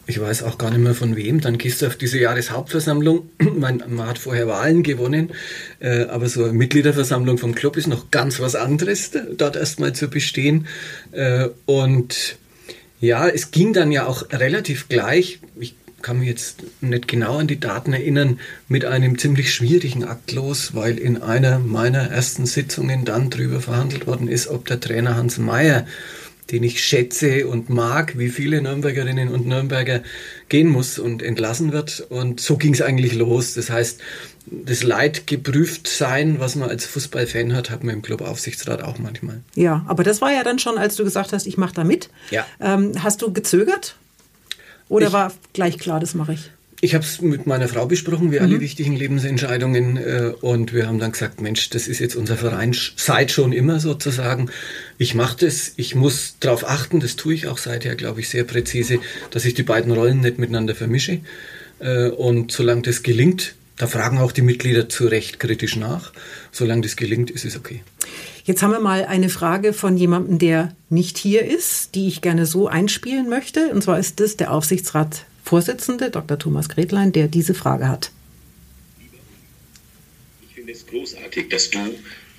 [0.08, 3.30] ich weiß auch gar nicht mehr von wem, dann gehst du auf diese Jahreshauptversammlung.
[3.58, 5.32] man, man hat vorher Wahlen gewonnen,
[5.80, 10.10] äh, aber so eine Mitgliederversammlung vom Club ist noch ganz was anderes, dort erstmal zu
[10.10, 10.68] bestehen.
[11.12, 12.38] Äh, und
[13.00, 15.40] ja, es ging dann ja auch relativ gleich.
[15.60, 20.32] Ich kann mich jetzt nicht genau an die Daten erinnern, mit einem ziemlich schwierigen Akt
[20.34, 25.16] los, weil in einer meiner ersten Sitzungen dann darüber verhandelt worden ist, ob der Trainer
[25.16, 25.88] Hans Mayer
[26.52, 30.02] den ich schätze und mag, wie viele Nürnbergerinnen und Nürnberger
[30.50, 32.06] gehen muss und entlassen wird.
[32.10, 33.56] Und so ging es eigentlich los.
[33.56, 34.00] Das heißt,
[34.46, 39.42] das Leid geprüft sein, was man als Fußballfan hat, hat man im Clubaufsichtsrat auch manchmal.
[39.56, 42.10] Ja, aber das war ja dann schon, als du gesagt hast, ich mache da mit.
[42.30, 42.46] Ja.
[42.62, 43.96] Ähm, hast du gezögert?
[44.88, 46.52] Oder Ich- war gleich klar, das mache ich?
[46.86, 49.98] Ich habe es mit meiner Frau besprochen, wie alle wichtigen Lebensentscheidungen.
[49.98, 53.80] Äh, und wir haben dann gesagt, Mensch, das ist jetzt unser Verein seit schon immer
[53.80, 54.52] sozusagen.
[55.00, 58.44] Ich mache das, ich muss darauf achten, das tue ich auch seither, glaube ich, sehr
[58.44, 59.00] präzise,
[59.32, 61.22] dass ich die beiden Rollen nicht miteinander vermische.
[61.80, 66.14] Äh, und solange das gelingt, da fragen auch die Mitglieder zu Recht kritisch nach.
[66.52, 67.82] Solange das gelingt, ist es okay.
[68.44, 72.46] Jetzt haben wir mal eine Frage von jemandem, der nicht hier ist, die ich gerne
[72.46, 73.70] so einspielen möchte.
[73.70, 74.52] Und zwar ist das der
[75.46, 76.40] Aufsichtsratsvorsitzende, Dr.
[76.40, 78.12] Thomas Gretlein, der diese Frage hat.
[80.50, 81.80] Ich finde es großartig, dass du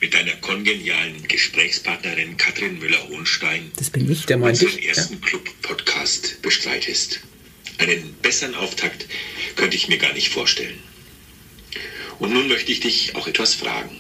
[0.00, 4.26] mit deiner kongenialen Gesprächspartnerin Katrin Müller-Hohenstein Das bin ich.
[4.26, 4.84] Der meint unseren ich.
[4.84, 4.90] Ja.
[4.90, 7.20] ersten Club-Podcast bestreitest.
[7.78, 9.06] Einen besseren Auftakt
[9.54, 10.78] könnte ich mir gar nicht vorstellen.
[12.18, 13.96] Und nun möchte ich dich auch etwas fragen.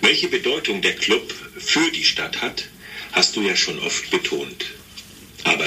[0.00, 2.68] Welche Bedeutung der Club für die Stadt hat,
[3.12, 4.64] hast du ja schon oft betont.
[5.44, 5.64] Aber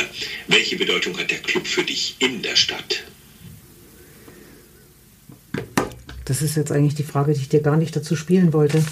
[0.48, 3.04] welche Bedeutung hat der Club für dich in der Stadt?
[6.26, 8.84] Das ist jetzt eigentlich die Frage, die ich dir gar nicht dazu spielen wollte.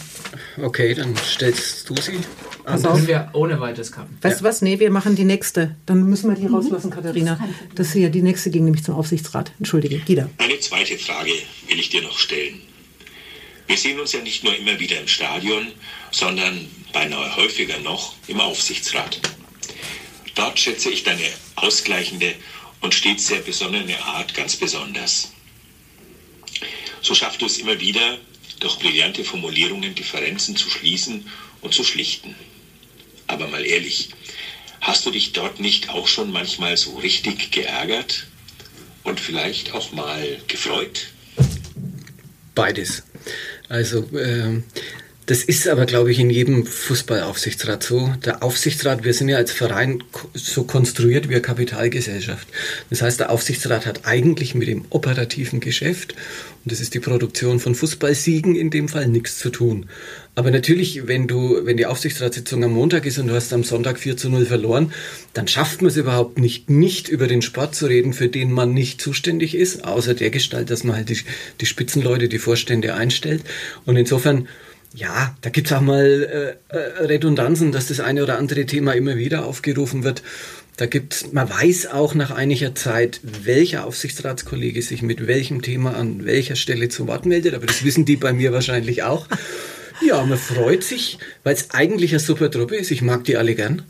[0.62, 2.20] Okay, dann stellst du sie.
[2.64, 2.94] Pass auf.
[2.94, 4.18] Können wir ohne weiteres kappen.
[4.22, 4.62] Weißt du was?
[4.62, 5.76] Nee, wir machen die nächste.
[5.88, 7.40] Dann müssen wir die rauslassen, Katharina.
[7.74, 9.52] Das ist ja die nächste ging nämlich zum Aufsichtsrat.
[9.58, 10.30] Entschuldige, Gida.
[10.38, 11.32] Eine zweite Frage
[11.68, 12.62] will ich dir noch stellen.
[13.68, 15.68] Wir sehen uns ja nicht nur immer wieder im Stadion,
[16.12, 19.20] sondern beinahe häufiger noch im Aufsichtsrat.
[20.36, 22.36] Dort schätze ich deine ausgleichende
[22.82, 25.32] und stets sehr besonnene Art ganz besonders.
[27.02, 28.18] So schaffst du es immer wieder,
[28.60, 31.30] durch brillante Formulierungen Differenzen zu schließen
[31.62, 32.36] und zu schlichten.
[33.28, 34.10] Aber mal ehrlich,
[34.82, 38.28] hast du dich dort nicht auch schon manchmal so richtig geärgert
[39.04, 41.08] und vielleicht auch mal gefreut?
[42.56, 43.04] Beides.
[43.70, 44.64] Also ähm,
[45.26, 48.14] das ist aber, glaube ich, in jedem Fußballaufsichtsrat so.
[48.26, 50.04] Der Aufsichtsrat, wir sind ja als Verein
[50.34, 52.48] so konstruiert wie eine Kapitalgesellschaft.
[52.90, 56.14] Das heißt, der Aufsichtsrat hat eigentlich mit dem operativen Geschäft,
[56.66, 59.88] und das ist die Produktion von Fußballsiegen in dem Fall, nichts zu tun.
[60.36, 64.00] Aber natürlich, wenn du, wenn die Aufsichtsratssitzung am Montag ist und du hast am Sonntag
[64.00, 64.94] 4 zu 0 verloren,
[65.34, 68.74] dann schafft man es überhaupt nicht, nicht über den Sport zu reden, für den man
[68.74, 71.20] nicht zuständig ist, außer der Gestalt, dass man halt die,
[71.62, 73.44] die Spitzenleute, die Vorstände einstellt.
[73.86, 74.48] Und insofern,
[74.94, 79.18] ja, da gibt's auch mal äh, äh, Redundanzen, dass das eine oder andere Thema immer
[79.18, 80.24] wieder aufgerufen wird.
[80.78, 86.26] Da gibt's, man weiß auch nach einiger Zeit, welcher Aufsichtsratskollege sich mit welchem Thema an
[86.26, 89.28] welcher Stelle zu Wort meldet, aber das wissen die bei mir wahrscheinlich auch.
[90.02, 92.92] Ja, man freut sich, weil es eigentlich eine super Truppe ist.
[92.92, 93.84] Ich mag die alle gern.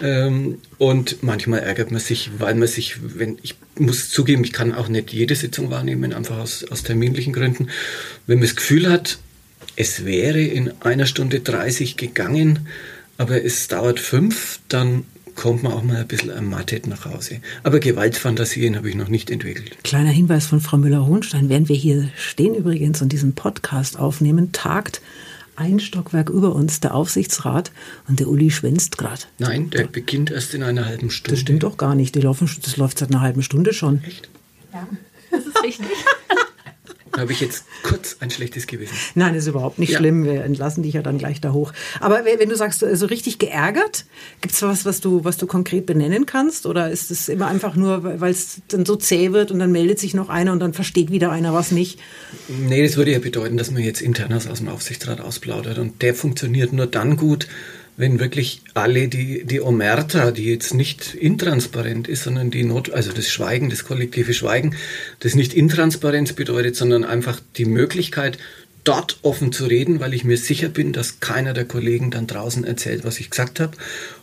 [0.00, 4.74] Ähm, und manchmal ärgert man sich, weil man sich, wenn ich muss zugeben, ich kann
[4.74, 7.68] auch nicht jede Sitzung wahrnehmen, einfach aus, aus terminlichen Gründen.
[8.26, 9.18] Wenn man das Gefühl hat,
[9.76, 12.68] es wäre in einer Stunde 30 gegangen,
[13.18, 15.04] aber es dauert fünf, dann
[15.34, 17.40] kommt man auch mal ein bisschen ermattet nach Hause.
[17.62, 19.82] Aber Gewaltfantasien habe ich noch nicht entwickelt.
[19.84, 21.48] Kleiner Hinweis von Frau Müller-Hohenstein.
[21.48, 25.00] Während wir hier stehen übrigens und diesen Podcast aufnehmen, tagt
[25.56, 27.70] ein Stockwerk über uns der Aufsichtsrat
[28.08, 29.22] und der Uli schwänzt gerade.
[29.38, 31.32] Nein, der beginnt erst in einer halben Stunde.
[31.32, 32.14] Das stimmt doch gar nicht.
[32.14, 34.02] Die laufen, das läuft seit einer halben Stunde schon.
[34.04, 34.28] Echt?
[34.72, 34.88] Ja,
[35.30, 35.86] das ist richtig.
[37.12, 38.94] Da habe ich jetzt kurz ein schlechtes Gewissen.
[39.14, 39.98] Nein, ist überhaupt nicht Ja.
[39.98, 40.24] schlimm.
[40.24, 41.72] Wir entlassen dich ja dann gleich da hoch.
[42.00, 44.04] Aber wenn wenn du sagst, so richtig geärgert,
[44.40, 46.66] gibt es was, was du, was du konkret benennen kannst?
[46.66, 49.98] Oder ist es immer einfach nur, weil es dann so zäh wird und dann meldet
[49.98, 51.98] sich noch einer und dann versteht wieder einer was nicht?
[52.48, 55.78] Nee, das würde ja bedeuten, dass man jetzt internas aus dem Aufsichtsrat ausplaudert.
[55.78, 57.48] Und der funktioniert nur dann gut,
[58.00, 63.12] wenn wirklich alle die, die Omerta, die jetzt nicht intransparent ist, sondern die Not, also
[63.12, 64.74] das Schweigen, das kollektive Schweigen,
[65.20, 68.38] das nicht Intransparenz bedeutet, sondern einfach die Möglichkeit,
[68.84, 72.64] dort offen zu reden, weil ich mir sicher bin, dass keiner der Kollegen dann draußen
[72.64, 73.76] erzählt, was ich gesagt habe.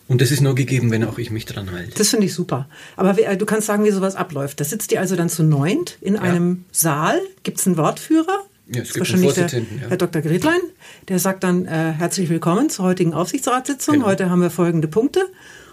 [0.07, 1.91] Und das ist nur gegeben, wenn auch ich mich dran halte.
[1.97, 2.67] Das finde ich super.
[2.95, 4.59] Aber äh, du kannst sagen, wie sowas abläuft.
[4.59, 7.19] Da sitzt ihr also dann zu neunt in einem Saal.
[7.43, 8.45] Gibt es einen Wortführer?
[8.69, 9.65] Ja, es gibt wahrscheinlich der, ja.
[9.89, 10.21] Herr Dr.
[10.21, 10.59] Gretlein.
[11.07, 13.95] Der sagt dann, äh, herzlich willkommen zur heutigen Aufsichtsratssitzung.
[13.95, 14.07] Genau.
[14.07, 15.21] Heute haben wir folgende Punkte.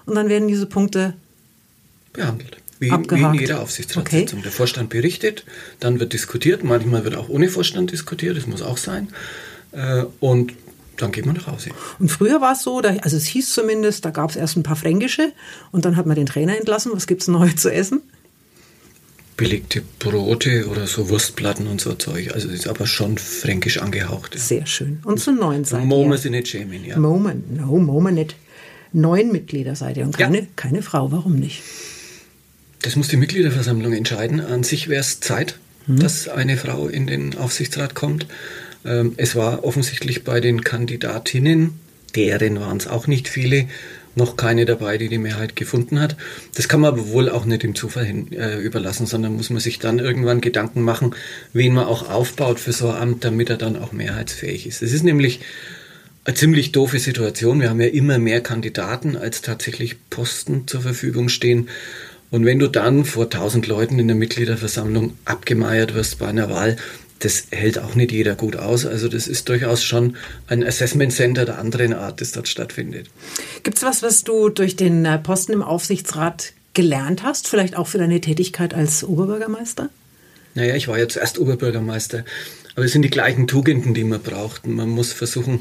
[0.07, 1.15] Und dann werden diese Punkte
[2.13, 2.59] behandelt.
[2.79, 4.43] Wie, wie in jeder Aufsichtsratssitzung.
[4.43, 5.45] Der Vorstand berichtet,
[5.81, 9.09] dann wird diskutiert, manchmal wird auch ohne Vorstand diskutiert, das muss auch sein.
[9.73, 10.53] Äh, Und
[10.97, 11.71] dann geht man nach Hause.
[11.99, 14.63] Und früher war es so, da, also es hieß zumindest, da gab es erst ein
[14.63, 15.33] paar Fränkische
[15.73, 16.93] und dann hat man den Trainer entlassen.
[16.95, 18.03] Was gibt es neu zu essen?
[19.37, 22.33] Belegte Brote oder so Wurstplatten und so Zeug.
[22.33, 24.35] Also das ist aber schon fränkisch angehaucht.
[24.35, 24.41] Ja.
[24.41, 25.01] Sehr schön.
[25.05, 26.31] Und zu neun seid Mo ihr.
[26.31, 26.99] nicht schämen, ja.
[26.99, 28.37] Moment, no, Moment nicht.
[28.93, 30.27] Neun Mitglieder seid ihr und Ja.
[30.27, 31.11] keine, keine Frau.
[31.11, 31.63] Warum nicht?
[32.83, 34.41] Das muss die Mitgliederversammlung entscheiden.
[34.41, 38.27] An sich wäre es Zeit, dass eine Frau in den Aufsichtsrat kommt.
[38.85, 41.73] Ähm, es war offensichtlich bei den Kandidatinnen,
[42.15, 43.69] deren waren es auch nicht viele,
[44.17, 46.17] noch keine dabei, die die Mehrheit gefunden hat.
[46.55, 49.61] Das kann man aber wohl auch nicht dem Zufall hin, äh, überlassen, sondern muss man
[49.61, 51.15] sich dann irgendwann Gedanken machen,
[51.53, 54.83] wen man auch aufbaut für so ein Amt, damit er dann auch mehrheitsfähig ist.
[54.83, 55.41] Es ist nämlich
[56.25, 57.61] eine ziemlich doofe Situation.
[57.61, 61.69] Wir haben ja immer mehr Kandidaten, als tatsächlich Posten zur Verfügung stehen.
[62.31, 66.77] Und wenn du dann vor tausend Leuten in der Mitgliederversammlung abgemeiert wirst bei einer Wahl,
[67.25, 68.85] das hält auch nicht jeder gut aus.
[68.87, 70.17] Also das ist durchaus schon
[70.47, 73.09] ein Assessment Center der anderen Art, das dort stattfindet.
[73.63, 77.49] Gibt es was, was du durch den äh, Posten im Aufsichtsrat gelernt hast?
[77.49, 79.89] Vielleicht auch für deine Tätigkeit als Oberbürgermeister?
[80.55, 82.25] Naja, ich war ja zuerst Oberbürgermeister.
[82.77, 84.67] Aber es sind die gleichen Tugenden, die man braucht.
[84.67, 85.61] Man muss versuchen,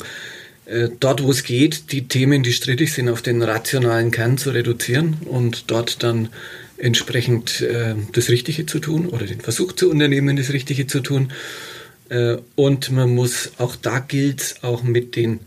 [0.65, 4.51] äh, dort, wo es geht, die Themen, die strittig sind, auf den rationalen Kern zu
[4.51, 6.29] reduzieren und dort dann
[6.77, 11.31] entsprechend äh, das Richtige zu tun oder den Versuch zu unternehmen, das Richtige zu tun.
[12.09, 15.39] Äh, und man muss, auch da gilt auch mit den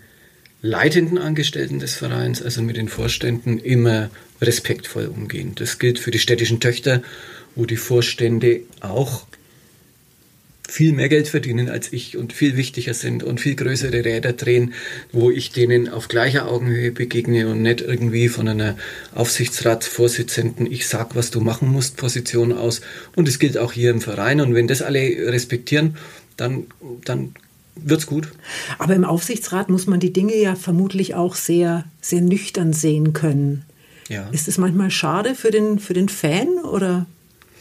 [0.63, 4.11] leitenden Angestellten des Vereins, also mit den Vorständen, immer
[4.41, 5.53] respektvoll umgehen.
[5.55, 7.03] Das gilt für die städtischen Töchter,
[7.55, 9.27] wo die Vorstände auch
[10.69, 14.75] viel mehr Geld verdienen als ich und viel wichtiger sind und viel größere Räder drehen,
[15.13, 18.77] wo ich denen auf gleicher Augenhöhe begegne und nicht irgendwie von einer
[19.15, 22.81] Aufsichtsratsvorsitzenden, ich sag, was du machen musst, Position aus.
[23.15, 24.41] Und es gilt auch hier im Verein.
[24.41, 25.97] Und wenn das alle respektieren,
[26.37, 26.65] dann,
[27.05, 27.35] dann
[27.77, 28.29] wird's gut.
[28.79, 33.65] Aber im Aufsichtsrat muss man die Dinge ja vermutlich auch sehr, sehr nüchtern sehen können.
[34.09, 34.29] Ja.
[34.31, 37.07] Ist es manchmal schade für den, für den Fan oder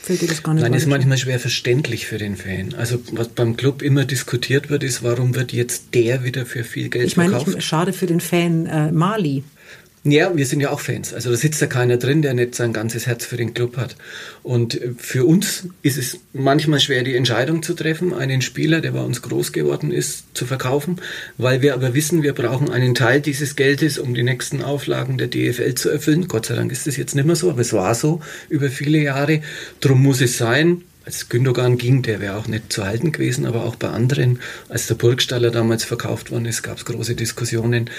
[0.06, 2.76] fällt dir das gar nicht Nein, ist manchmal schwer verständlich für den Fan.
[2.76, 6.90] Also was beim Club immer diskutiert wird, ist, warum wird jetzt der wieder für viel
[6.90, 7.58] Geld Ich meine, verkauft?
[7.58, 9.44] ich, schade für den Fan äh, Mali.
[10.08, 11.16] Ja, wir sind ja auch Fans.
[11.16, 13.96] Also da sitzt ja keiner drin, der nicht sein ganzes Herz für den Club hat.
[14.44, 18.92] Und äh, für uns ist es manchmal schwer, die Entscheidung zu treffen, einen Spieler, der
[18.92, 21.02] bei uns groß geworden ist, zu verkaufen,
[21.40, 25.28] weil wir aber wissen, wir brauchen einen Teil dieses Geldes, um die nächsten Auflagen der
[25.28, 26.28] DFL zu erfüllen.
[26.28, 29.00] Gott sei Dank ist das jetzt nicht mehr so, aber es war so über viele
[29.00, 29.42] Jahre.
[29.80, 30.84] Drum muss es sein.
[31.04, 34.40] Als Gündogan ging, der wäre auch nicht zu halten gewesen, aber auch bei anderen,
[34.70, 37.90] als der Burgstaller damals verkauft worden ist, gab es große Diskussionen.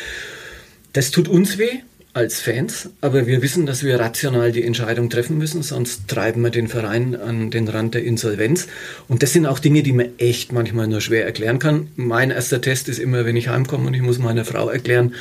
[0.92, 1.80] Das tut uns weh
[2.16, 6.50] als Fans, aber wir wissen, dass wir rational die Entscheidung treffen müssen, sonst treiben wir
[6.50, 8.68] den Verein an den Rand der Insolvenz.
[9.06, 11.88] Und das sind auch Dinge, die man echt manchmal nur schwer erklären kann.
[11.94, 15.14] Mein erster Test ist immer, wenn ich heimkomme und ich muss meiner Frau erklären.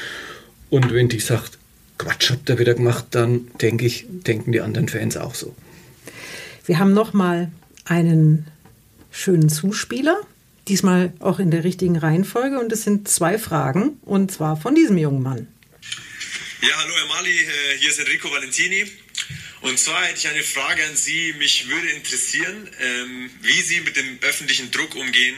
[0.70, 1.58] Und wenn die sagt,
[1.98, 5.54] Quatsch, habt ihr wieder gemacht, dann denke ich, denken die anderen Fans auch so.
[6.66, 7.52] Wir haben noch mal
[7.84, 8.48] einen
[9.12, 10.16] schönen Zuspieler,
[10.70, 12.58] diesmal auch in der richtigen Reihenfolge.
[12.58, 15.48] Und es sind zwei Fragen, und zwar von diesem jungen Mann.
[16.62, 18.89] Ja, hallo Herr Mali, äh, hier ist Enrico Valentini.
[19.62, 21.34] Und zwar hätte ich eine Frage an Sie.
[21.34, 25.36] Mich würde interessieren, ähm, wie Sie mit dem öffentlichen Druck umgehen,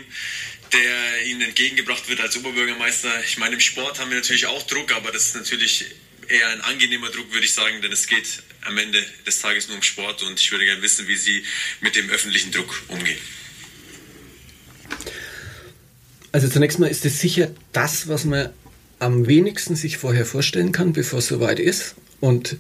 [0.71, 3.23] der Ihnen entgegengebracht wird als Oberbürgermeister.
[3.23, 5.85] Ich meine, im Sport haben wir natürlich auch Druck, aber das ist natürlich
[6.27, 9.77] eher ein angenehmer Druck, würde ich sagen, denn es geht am Ende des Tages nur
[9.77, 11.43] um Sport und ich würde gerne wissen, wie Sie
[11.81, 13.19] mit dem öffentlichen Druck umgehen.
[16.31, 18.53] Also zunächst mal ist es sicher das, was man
[18.99, 21.95] am wenigsten sich vorher vorstellen kann, bevor es soweit ist.
[22.19, 22.57] Und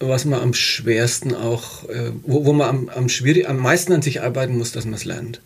[0.00, 4.02] was man am schwersten auch, äh, wo, wo man am, am, schwierig, am meisten an
[4.02, 5.40] sich arbeiten muss, dass man es lernt.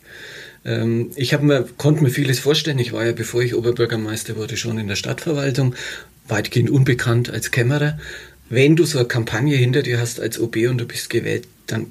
[0.64, 2.78] Ähm, ich mir, konnte mir vieles vorstellen.
[2.78, 5.74] Ich war ja, bevor ich Oberbürgermeister wurde, schon in der Stadtverwaltung,
[6.28, 7.98] weitgehend unbekannt als Kämmerer.
[8.48, 11.88] Wenn du so eine Kampagne hinter dir hast als OB und du bist gewählt, dann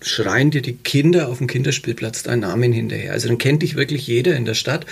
[0.00, 3.12] schreien dir die Kinder auf dem Kinderspielplatz deinen Namen hinterher.
[3.12, 4.86] Also dann kennt dich wirklich jeder in der Stadt.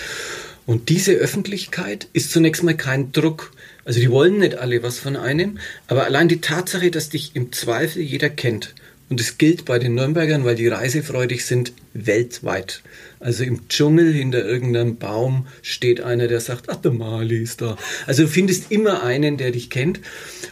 [0.68, 3.52] Und diese Öffentlichkeit ist zunächst mal kein Druck.
[3.86, 7.52] Also die wollen nicht alle was von einem, aber allein die Tatsache, dass dich im
[7.52, 8.74] Zweifel jeder kennt.
[9.08, 12.82] Und es gilt bei den Nürnbergern, weil die reisefreudig sind, weltweit.
[13.18, 17.78] Also im Dschungel hinter irgendeinem Baum steht einer, der sagt, ach, der Mali ist da.
[18.06, 20.00] Also du findest immer einen, der dich kennt.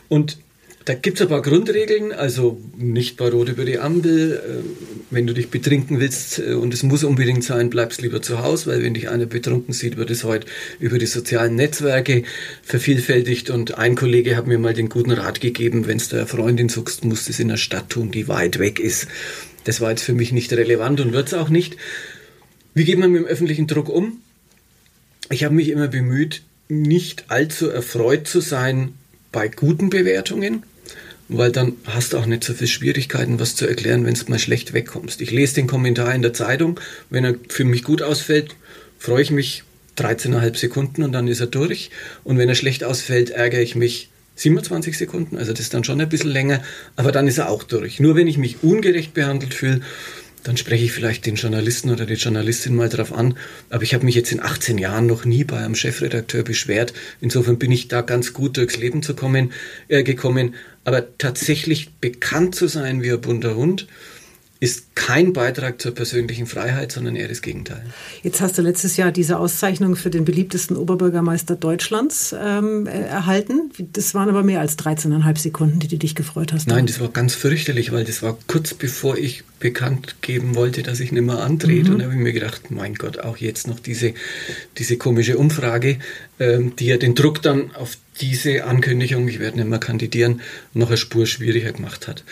[0.09, 0.39] Und
[0.87, 4.63] da gibt es ein paar Grundregeln, also nicht bei Rot über die Ampel.
[5.11, 8.83] Wenn du dich betrinken willst und es muss unbedingt sein, bleibst lieber zu Hause, weil
[8.85, 10.47] wenn dich einer betrunken sieht, wird es heute
[10.79, 12.23] über die sozialen Netzwerke
[12.63, 13.51] vervielfältigt.
[13.51, 17.05] Und ein Kollege hat mir mal den guten Rat gegeben, wenn es der Freundin suchst,
[17.05, 19.09] musst du es in der Stadt tun, die weit weg ist.
[19.65, 21.77] Das war jetzt für mich nicht relevant und wird es auch nicht.
[22.75, 24.21] Wie geht man mit dem öffentlichen Druck um?
[25.31, 28.93] Ich habe mich immer bemüht, nicht allzu erfreut zu sein
[29.33, 30.63] bei guten Bewertungen,
[31.29, 34.39] weil dann hast du auch nicht so viele Schwierigkeiten, was zu erklären, wenn du mal
[34.39, 35.21] schlecht wegkommst.
[35.21, 38.55] Ich lese den Kommentar in der Zeitung, wenn er für mich gut ausfällt,
[38.99, 39.65] freue ich mich
[39.99, 41.91] 13,5 Sekunden und dann ist er durch.
[42.25, 46.01] Und wenn er schlecht ausfällt, ärgere ich mich 27 Sekunden, also das ist dann schon
[46.01, 46.63] ein bisschen länger,
[46.95, 48.01] aber dann ist er auch durch.
[48.01, 49.81] Nur wenn ich mich ungerecht behandelt fühle,
[50.47, 53.37] dann spreche ich vielleicht den Journalisten oder die Journalistin mal drauf an.
[53.69, 56.93] Aber ich habe mich jetzt in 18 Jahren noch nie bei einem Chefredakteur beschwert.
[57.21, 59.53] Insofern bin ich da ganz gut durchs Leben zu kommen,
[59.89, 60.55] äh, gekommen.
[60.87, 63.89] Aber tatsächlich bekannt zu sein wie ein bunter Hund,
[64.59, 67.85] ist kein Beitrag zur persönlichen Freiheit, sondern eher das Gegenteil.
[68.23, 73.71] Jetzt hast du letztes Jahr diese Auszeichnung für den beliebtesten Oberbürgermeister Deutschlands ähm, erhalten.
[73.93, 76.69] Das waren aber mehr als 13,5 Sekunden, die du dich gefreut hast.
[76.69, 81.01] Nein, das war ganz fürchterlich, weil das war kurz bevor ich bekannt geben wollte, dass
[81.01, 81.89] ich nicht mehr antrete.
[81.89, 81.95] Mhm.
[81.95, 84.15] Und da habe ich mir gedacht, mein Gott, auch jetzt noch diese,
[84.79, 85.99] diese komische Umfrage,
[86.39, 90.41] ähm, die ja den Druck dann auf diese Ankündigung, ich werde nicht mehr kandidieren,
[90.75, 92.25] noch eine Spur schwieriger gemacht hat.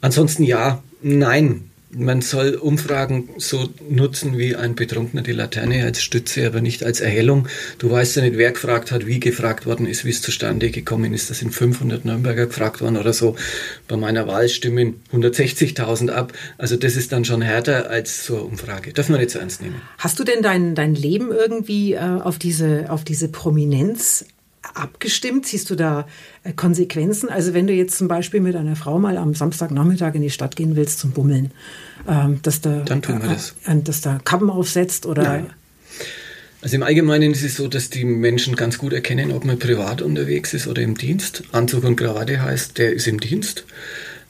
[0.00, 6.46] Ansonsten ja, nein, man soll Umfragen so nutzen wie ein Betrunkener die Laterne als Stütze,
[6.46, 7.48] aber nicht als Erhellung.
[7.78, 11.12] Du weißt ja nicht, wer gefragt hat, wie gefragt worden ist, wie es zustande gekommen
[11.12, 11.28] ist.
[11.28, 13.36] Da sind 500 Nürnberger gefragt worden oder so.
[13.88, 16.32] Bei meiner Wahl stimmen 160.000 ab.
[16.56, 18.92] Also das ist dann schon härter als eine Umfrage.
[18.92, 19.82] Darf man nicht so ernst nehmen.
[19.98, 24.24] Hast du denn dein, dein Leben irgendwie äh, auf, diese, auf diese Prominenz
[24.74, 25.46] abgestimmt?
[25.46, 26.06] Siehst du da
[26.44, 27.28] äh, Konsequenzen?
[27.28, 30.56] Also wenn du jetzt zum Beispiel mit einer Frau mal am Samstagnachmittag in die Stadt
[30.56, 31.52] gehen willst zum Bummeln,
[32.08, 33.54] ähm, dass da, Dann tun wir das.
[33.66, 35.22] Äh, dass da Kappen aufsetzt oder...
[35.22, 35.46] Ja.
[36.62, 40.00] Also im Allgemeinen ist es so, dass die Menschen ganz gut erkennen, ob man privat
[40.00, 41.42] unterwegs ist oder im Dienst.
[41.50, 43.64] Anzug und Krawatte heißt, der ist im Dienst.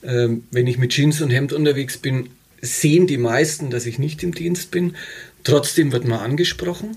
[0.03, 2.31] Ähm, wenn ich mit Jeans und Hemd unterwegs bin,
[2.63, 4.95] sehen die meisten, dass ich nicht im Dienst bin.
[5.45, 6.97] Trotzdem wird man angesprochen.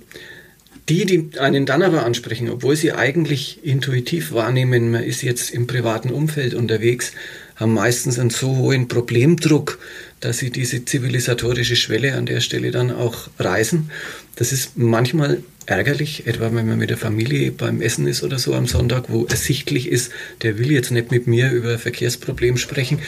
[0.87, 5.65] Die, die einen dann aber ansprechen, obwohl sie eigentlich intuitiv wahrnehmen, man ist jetzt im
[5.65, 7.11] privaten Umfeld unterwegs,
[7.55, 9.79] haben meistens einen so hohen Problemdruck,
[10.19, 13.89] dass sie diese zivilisatorische Schwelle an der Stelle dann auch reißen.
[14.35, 18.53] Das ist manchmal ärgerlich, etwa wenn man mit der Familie beim Essen ist oder so
[18.53, 20.11] am Sonntag, wo ersichtlich ist,
[20.43, 22.99] der will jetzt nicht mit mir über Verkehrsproblem sprechen.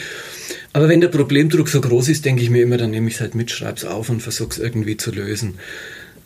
[0.72, 3.20] Aber wenn der Problemdruck so groß ist, denke ich mir immer, dann nehme ich es
[3.20, 5.54] halt mit, schreibe es auf und versuche es irgendwie zu lösen.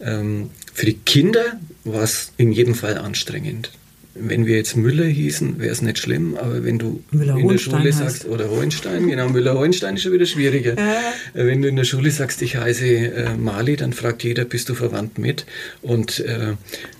[0.02, 3.70] Ähm, für die Kinder war es in jedem Fall anstrengend.
[4.14, 7.58] Wenn wir jetzt Müller hießen, wäre es nicht schlimm, aber wenn du Müller in der
[7.58, 7.98] Schule heißt.
[7.98, 10.76] sagst, oder Hohenstein, genau, Müller-Hohenstein ist schon wieder schwieriger.
[10.76, 11.00] Äh.
[11.32, 14.74] Wenn du in der Schule sagst, ich heiße äh, Mali, dann fragt jeder, bist du
[14.74, 15.46] verwandt mit?
[15.80, 16.54] Und äh,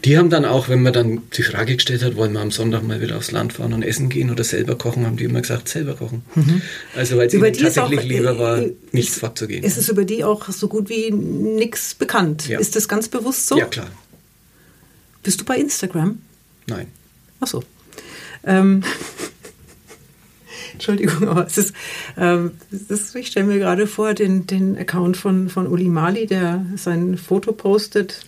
[0.05, 2.83] die haben dann auch, wenn man dann die Frage gestellt hat, wollen wir am Sonntag
[2.83, 5.69] mal wieder aufs Land fahren und essen gehen oder selber kochen, haben die immer gesagt,
[5.69, 6.23] selber kochen.
[6.35, 6.63] Mhm.
[6.97, 9.65] Also weil es ihnen tatsächlich auch, lieber war, äh, nichts fortzugehen.
[9.65, 12.49] Ist es über die auch so gut wie nichts bekannt?
[12.49, 12.59] Ja.
[12.59, 13.59] Ist das ganz bewusst so?
[13.59, 13.91] Ja, klar.
[15.23, 16.19] Bist du bei Instagram?
[16.67, 16.87] Nein.
[17.43, 17.63] Ach so.
[18.45, 18.83] Ähm,
[20.73, 21.75] Entschuldigung, aber es ist,
[22.17, 26.65] ähm, ist ich stelle mir gerade vor, den, den Account von, von Uli Mali, der
[26.77, 28.25] sein Foto postet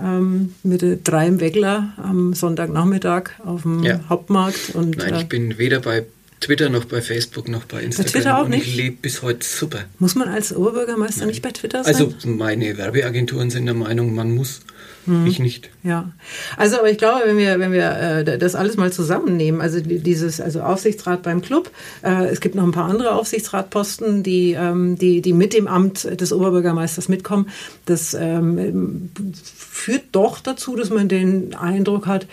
[0.00, 4.00] ähm, mit drei im Weggler am Sonntagnachmittag auf dem ja.
[4.08, 4.74] Hauptmarkt.
[4.74, 6.06] Und, Nein, ich äh, bin weder bei
[6.40, 8.04] Twitter noch bei Facebook noch bei Instagram.
[8.04, 8.66] Bei Twitter auch nicht?
[8.66, 9.84] Ich lebe bis heute super.
[9.98, 11.28] Muss man als Oberbürgermeister Nein.
[11.28, 11.94] nicht bei Twitter sein?
[11.94, 14.60] Also meine Werbeagenturen sind der Meinung, man muss.
[15.06, 15.26] Hm.
[15.26, 15.70] Ich nicht.
[15.82, 16.12] Ja.
[16.56, 20.40] Also, aber ich glaube, wenn wir, wenn wir äh, das alles mal zusammennehmen, also dieses,
[20.40, 21.70] also Aufsichtsrat beim Club,
[22.02, 26.04] äh, es gibt noch ein paar andere Aufsichtsratposten, die, ähm, die, die mit dem Amt
[26.20, 27.48] des Oberbürgermeisters mitkommen.
[27.86, 32.26] Das ähm, führt doch dazu, dass man den Eindruck hat,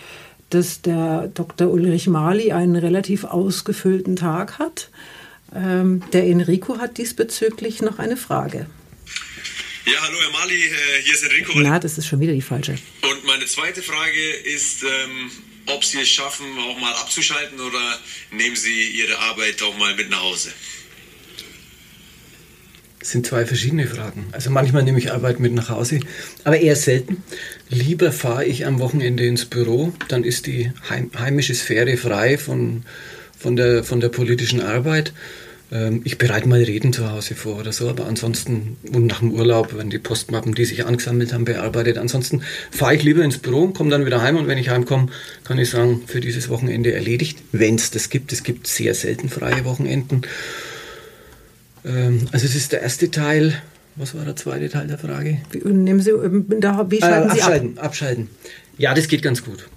[0.50, 1.70] dass der Dr.
[1.70, 4.90] Ulrich Mali einen relativ ausgefüllten Tag hat.
[5.54, 8.66] Ähm, der Enrico hat diesbezüglich noch eine Frage.
[9.86, 11.52] Ja, hallo Herr Mali, äh, hier ist Enrico.
[11.56, 12.76] Na, das ist schon wieder die falsche.
[13.02, 15.30] Und meine zweite Frage ist, ähm,
[15.66, 17.98] ob Sie es schaffen, auch mal abzuschalten oder
[18.32, 20.52] nehmen Sie Ihre Arbeit auch mal mit nach Hause?
[23.02, 24.26] Sind zwei verschiedene Fragen.
[24.32, 26.00] Also manchmal nehme ich Arbeit mit nach Hause,
[26.44, 27.22] aber eher selten.
[27.68, 32.82] Lieber fahre ich am Wochenende ins Büro, dann ist die heimische Sphäre frei von,
[33.38, 35.12] von, der, von der politischen Arbeit.
[35.72, 39.32] Ähm, ich bereite mal Reden zu Hause vor oder so, aber ansonsten, und nach dem
[39.32, 41.98] Urlaub, wenn die Postmappen, die sich angesammelt haben, bearbeitet.
[41.98, 45.08] Ansonsten fahre ich lieber ins Büro, komme dann wieder heim und wenn ich heimkomme,
[45.44, 48.32] kann ich sagen, für dieses Wochenende erledigt, wenn es das gibt.
[48.32, 50.22] Es gibt sehr selten freie Wochenenden.
[51.86, 53.54] Ähm, also es ist der erste Teil.
[53.94, 55.38] Was war der zweite Teil der Frage?
[55.52, 57.84] Wie, nehmen Sie, ähm, da, wie schalten äh, abschalten, Sie ab?
[57.86, 58.28] Abschalten.
[58.76, 59.68] Ja, das geht ganz gut.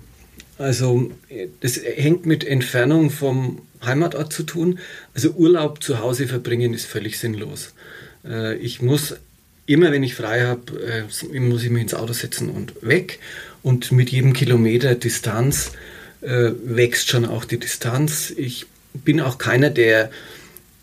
[0.57, 1.09] Also
[1.61, 4.79] das hängt mit Entfernung vom Heimatort zu tun.
[5.13, 7.73] Also Urlaub zu Hause verbringen ist völlig sinnlos.
[8.25, 9.15] Äh, ich muss
[9.65, 13.19] immer, wenn ich frei habe, äh, muss ich mich ins Auto setzen und weg.
[13.61, 15.71] Und mit jedem Kilometer Distanz
[16.21, 18.33] äh, wächst schon auch die Distanz.
[18.35, 20.09] Ich bin auch keiner, der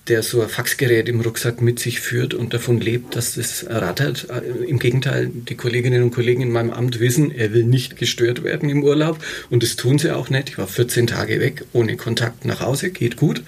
[0.08, 4.28] der so ein Faxgerät im Rucksack mit sich führt und davon lebt, dass es rattert.
[4.30, 8.44] Äh, Im Gegenteil, die Kolleginnen und Kollegen in meinem Amt wissen, er will nicht gestört
[8.44, 9.18] werden im Urlaub
[9.50, 10.50] und das tun sie auch nicht.
[10.50, 13.42] Ich war 14 Tage weg, ohne Kontakt nach Hause, geht gut,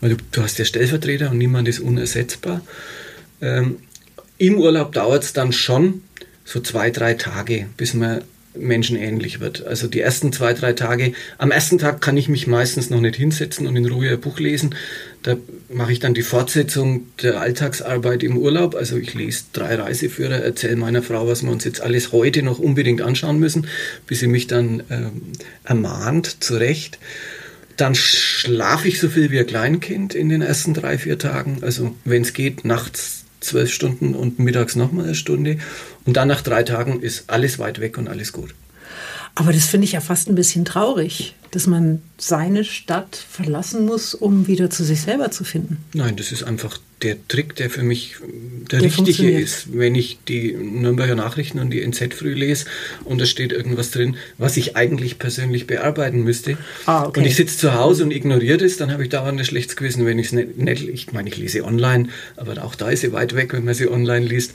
[0.00, 2.60] weil du, du hast ja Stellvertreter und niemand ist unersetzbar.
[3.40, 3.78] Ähm,
[4.38, 6.02] Im Urlaub dauert es dann schon
[6.44, 8.22] so zwei, drei Tage, bis man
[8.58, 9.66] menschenähnlich wird.
[9.66, 13.16] Also die ersten zwei, drei Tage, am ersten Tag kann ich mich meistens noch nicht
[13.16, 14.74] hinsetzen und in Ruhe ein Buch lesen.
[15.26, 15.36] Da
[15.68, 18.76] mache ich dann die Fortsetzung der Alltagsarbeit im Urlaub.
[18.76, 22.60] Also ich lese drei Reiseführer, erzähle meiner Frau, was wir uns jetzt alles heute noch
[22.60, 23.66] unbedingt anschauen müssen,
[24.06, 25.32] bis sie mich dann ähm,
[25.64, 27.00] ermahnt, zurecht.
[27.76, 31.58] Dann schlafe ich so viel wie ein Kleinkind in den ersten drei, vier Tagen.
[31.62, 35.58] Also wenn es geht, nachts zwölf Stunden und mittags nochmal eine Stunde.
[36.04, 38.54] Und dann nach drei Tagen ist alles weit weg und alles gut.
[39.36, 44.14] Aber das finde ich ja fast ein bisschen traurig, dass man seine Stadt verlassen muss,
[44.14, 45.84] um wieder zu sich selber zu finden.
[45.92, 48.16] Nein, das ist einfach der Trick, der für mich
[48.70, 49.76] der, der richtige ist.
[49.76, 52.64] Wenn ich die Nürnberger Nachrichten und die NZ früh lese
[53.04, 57.20] und da steht irgendwas drin, was ich eigentlich persönlich bearbeiten müsste, ah, okay.
[57.20, 60.06] und ich sitze zu Hause und ignoriere das, dann habe ich dauernd ein schlechtes Gewissen,
[60.06, 63.12] wenn ich es nicht, nicht, ich meine, ich lese online, aber auch da ist sie
[63.12, 64.54] weit weg, wenn man sie online liest.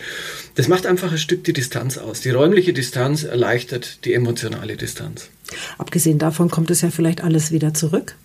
[0.56, 2.22] Das macht einfach ein Stück die Distanz aus.
[2.22, 5.30] Die räumliche Distanz erleichtert die emotionale Distanz.
[5.78, 8.16] Abgesehen davon kommt es ja vielleicht alles wieder zurück,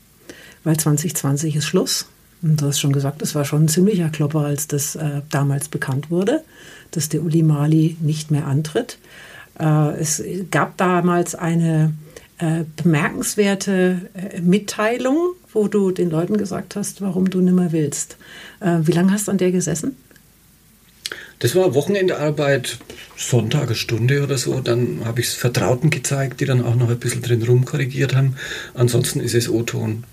[0.64, 2.07] weil 2020 ist Schluss.
[2.43, 5.68] Und du hast schon gesagt, es war schon ein ziemlicher Klopper, als das äh, damals
[5.68, 6.43] bekannt wurde,
[6.91, 8.99] dass der Uli Mali nicht mehr antritt.
[9.59, 11.95] Äh, es gab damals eine
[12.39, 18.16] äh, bemerkenswerte äh, Mitteilung, wo du den Leuten gesagt hast, warum du nimmer willst.
[18.61, 19.97] Äh, wie lange hast du an der gesessen?
[21.39, 22.78] Das war Wochenendarbeit,
[23.16, 24.61] Sonntag, eine Stunde oder so.
[24.61, 28.37] Dann habe ich es Vertrauten gezeigt, die dann auch noch ein bisschen drin rumkorrigiert haben.
[28.74, 30.05] Ansonsten ist es O-Ton.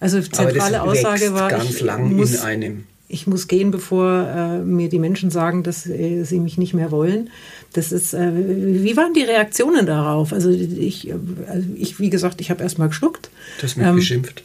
[0.00, 2.84] Also zentrale Aussage war, ich muss, in.
[3.08, 6.90] Ich muss gehen, bevor äh, mir die Menschen sagen, dass äh, sie mich nicht mehr
[6.90, 7.30] wollen.
[7.72, 10.32] Das ist, äh, wie waren die Reaktionen darauf?
[10.32, 11.12] Also ich,
[11.48, 13.30] also ich wie gesagt, ich habe erst mal geschluckt.
[13.58, 14.44] Du hast mich ähm, beschimpft.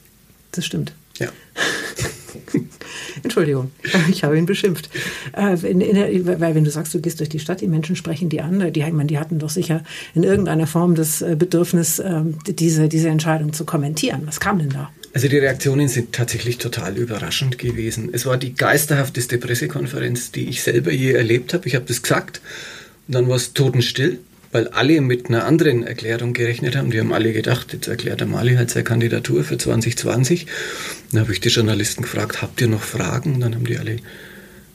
[0.51, 0.93] Das stimmt.
[1.19, 1.29] Ja.
[3.23, 3.71] Entschuldigung,
[4.09, 4.89] ich habe ihn beschimpft.
[5.37, 7.95] Äh, in, in der, weil wenn du sagst, du gehst durch die Stadt, die Menschen
[7.95, 9.83] sprechen die an, die, meine, die hatten doch sicher
[10.15, 14.23] in irgendeiner Form das äh, Bedürfnis, ähm, diese, diese Entscheidung zu kommentieren.
[14.25, 14.89] Was kam denn da?
[15.13, 18.09] Also die Reaktionen sind tatsächlich total überraschend gewesen.
[18.11, 21.67] Es war die geisterhafteste Pressekonferenz, die ich selber je erlebt habe.
[21.67, 22.41] Ich habe das gesagt
[23.07, 24.19] und dann war es totenstill,
[24.51, 26.89] weil alle mit einer anderen Erklärung gerechnet haben.
[26.89, 30.47] Die haben alle gedacht, jetzt erklärt der Mali halt seine Kandidatur für 2020.
[31.11, 33.35] Dann habe ich die Journalisten gefragt, habt ihr noch Fragen?
[33.35, 33.97] Und dann haben die alle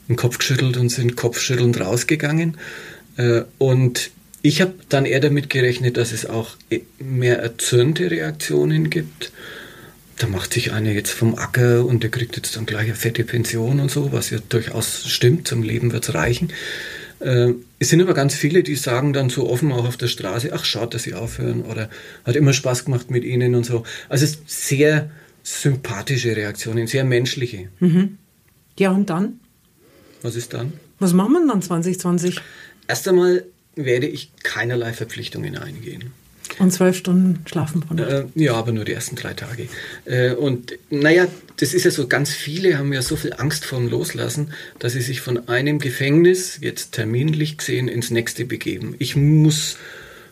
[0.07, 2.57] den Kopf geschüttelt und sind kopfschüttelnd rausgegangen.
[3.17, 4.11] Äh, und
[4.41, 6.55] ich habe dann eher damit gerechnet, dass es auch
[6.97, 9.33] mehr erzürnte Reaktionen gibt
[10.19, 13.23] da macht sich einer jetzt vom Acker und der kriegt jetzt dann gleich eine fette
[13.23, 16.51] Pension und so, was ja durchaus stimmt, zum Leben wird es reichen.
[17.19, 20.51] Äh, es sind aber ganz viele, die sagen dann so offen auch auf der Straße,
[20.53, 21.89] ach schaut, dass sie aufhören oder
[22.25, 23.83] hat immer Spaß gemacht mit ihnen und so.
[24.09, 25.09] Also es ist sehr
[25.43, 27.69] sympathische Reaktionen, sehr menschliche.
[27.79, 28.17] Mhm.
[28.77, 29.39] Ja, und dann?
[30.21, 30.73] Was ist dann?
[30.99, 32.41] Was machen wir dann 2020?
[32.87, 33.45] Erst einmal
[33.75, 36.11] werde ich keinerlei Verpflichtungen eingehen.
[36.59, 38.09] Und zwölf Stunden schlafen pro Nacht?
[38.09, 39.67] Äh, ja, aber nur die ersten drei Tage.
[40.05, 43.89] Äh, und naja, das ist ja so, ganz viele haben ja so viel Angst vorm
[43.89, 48.95] Loslassen, dass sie sich von einem Gefängnis, jetzt terminlich gesehen, ins nächste begeben.
[48.99, 49.77] Ich muss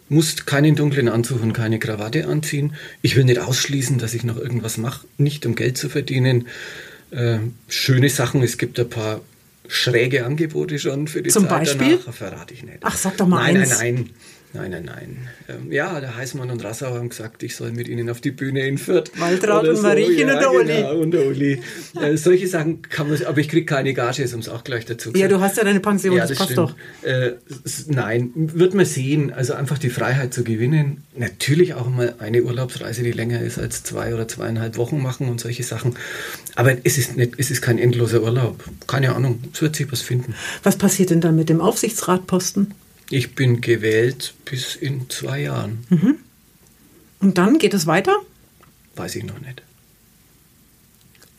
[0.09, 2.75] muss keinen dunklen Anzug und keine Krawatte anziehen.
[3.01, 6.47] Ich will nicht ausschließen, dass ich noch irgendwas mache, nicht um Geld zu verdienen.
[7.11, 9.21] Äh, schöne Sachen, es gibt ein paar
[9.67, 11.99] schräge Angebote schon für die Zum Zeit Beispiel?
[11.99, 12.13] danach.
[12.13, 12.77] Verrate ich nicht.
[12.81, 13.79] Ach, sag doch mal nein, eins.
[13.79, 14.09] Nein, nein,
[14.53, 15.27] Nein, nein, nein.
[15.49, 18.65] Ähm, ja, der Heißmann und Rassauer haben gesagt, ich soll mit ihnen auf die Bühne
[18.65, 19.11] in Fürth.
[19.17, 19.81] Waltraud und so.
[19.81, 20.67] Mariechen ja, und der Uli.
[20.67, 21.61] Genau, und der Uli.
[22.01, 25.11] Äh, solche Sachen kann man, aber ich kriege keine Gage, um es auch gleich dazu
[25.11, 26.75] zu Ja, du hast ja deine Pension, ja, das, das passt stimmt.
[27.03, 27.07] doch.
[27.07, 27.33] Äh,
[27.87, 29.33] nein, wird man sehen.
[29.33, 31.03] Also einfach die Freiheit zu gewinnen.
[31.15, 35.41] Natürlich auch mal eine Urlaubsreise, die länger ist als zwei oder zweieinhalb Wochen machen und
[35.41, 35.95] solche Sachen.
[36.55, 38.63] Aber es ist, nicht, es ist kein endloser Urlaub.
[38.87, 40.35] Keine Ahnung, es wird sich was finden.
[40.63, 42.73] Was passiert denn dann mit dem Aufsichtsratposten?
[43.09, 45.85] Ich bin gewählt bis in zwei Jahren.
[45.89, 46.15] Mhm.
[47.19, 48.15] Und dann geht es weiter?
[48.95, 49.61] Weiß ich noch nicht.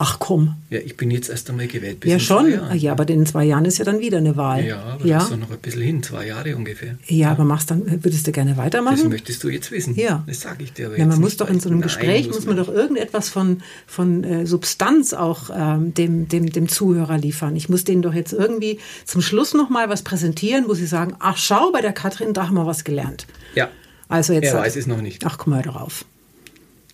[0.01, 0.55] Ach komm.
[0.69, 2.57] Ja, ich bin jetzt erst einmal gewählt ja, schon.
[2.73, 4.65] Ja, aber in zwei Jahren ist ja dann wieder eine Wahl.
[4.65, 5.15] Ja, aber ja.
[5.15, 6.95] das ist doch noch ein bisschen hin, zwei Jahre ungefähr.
[7.07, 8.95] Ja, ja, aber machst dann, würdest du gerne weitermachen?
[8.95, 9.95] Das möchtest du jetzt wissen.
[9.95, 10.23] Ja.
[10.25, 12.29] Das sage ich dir aber ja, jetzt Man muss doch in so einem nein, Gespräch,
[12.29, 17.57] muss man, doch irgendetwas von, von äh, Substanz auch ähm, dem, dem, dem Zuhörer liefern.
[17.57, 21.17] Ich muss denen doch jetzt irgendwie zum Schluss noch mal was präsentieren, wo sie sagen,
[21.19, 23.27] ach schau, bei der Katrin, da haben wir was gelernt.
[23.53, 23.69] Ja,
[24.07, 25.25] Also jetzt er sag- weiß es noch nicht.
[25.25, 26.05] Ach, komm mal drauf.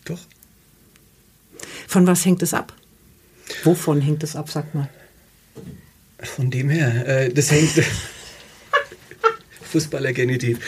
[0.05, 0.21] Doch.
[1.87, 2.73] Von was hängt es ab?
[3.63, 4.89] Wovon hängt es ab, sag mal?
[6.19, 7.71] Von dem her, äh, das hängt.
[9.71, 10.59] Fußballergenitiv.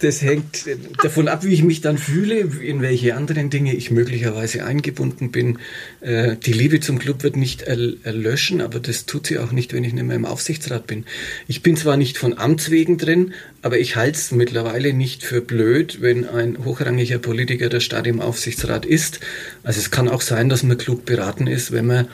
[0.00, 0.64] Das hängt
[1.02, 5.58] davon ab, wie ich mich dann fühle, in welche anderen Dinge ich möglicherweise eingebunden bin.
[6.00, 9.84] Äh, die Liebe zum Club wird nicht erlöschen, aber das tut sie auch nicht, wenn
[9.84, 11.04] ich nicht mehr im Aufsichtsrat bin.
[11.48, 15.42] Ich bin zwar nicht von Amts wegen drin, aber ich halte es mittlerweile nicht für
[15.42, 19.20] blöd, wenn ein hochrangiger Politiker der Stadt im Aufsichtsrat ist.
[19.62, 22.08] Also es kann auch sein, dass man klug beraten ist, wenn man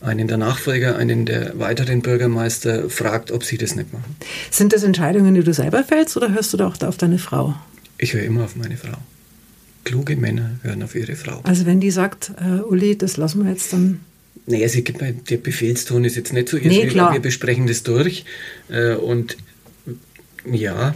[0.00, 4.16] einen der Nachfolger, einen der weiteren Bürgermeister fragt, ob sie das nicht machen.
[4.50, 7.54] Sind das Entscheidungen, die du selber fällst oder hörst du da auch auf deine Frau?
[7.98, 8.96] Ich höre immer auf meine Frau.
[9.84, 11.40] Kluge Männer hören auf ihre Frau.
[11.42, 14.00] Also wenn die sagt, äh, Uli, das lassen wir jetzt dann.
[14.46, 17.12] Naja, sie gibt mir, der Befehlston ist jetzt nicht so nee, klar.
[17.12, 18.24] wir besprechen das durch.
[18.68, 19.36] Äh, und
[20.50, 20.94] ja,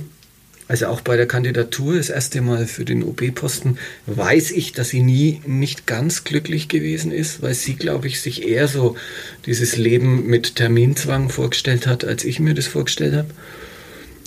[0.66, 5.02] also auch bei der Kandidatur, das erste Mal für den OB-Posten, weiß ich, dass sie
[5.02, 8.96] nie nicht ganz glücklich gewesen ist, weil sie, glaube ich, sich eher so
[9.44, 13.28] dieses Leben mit Terminzwang vorgestellt hat, als ich mir das vorgestellt habe.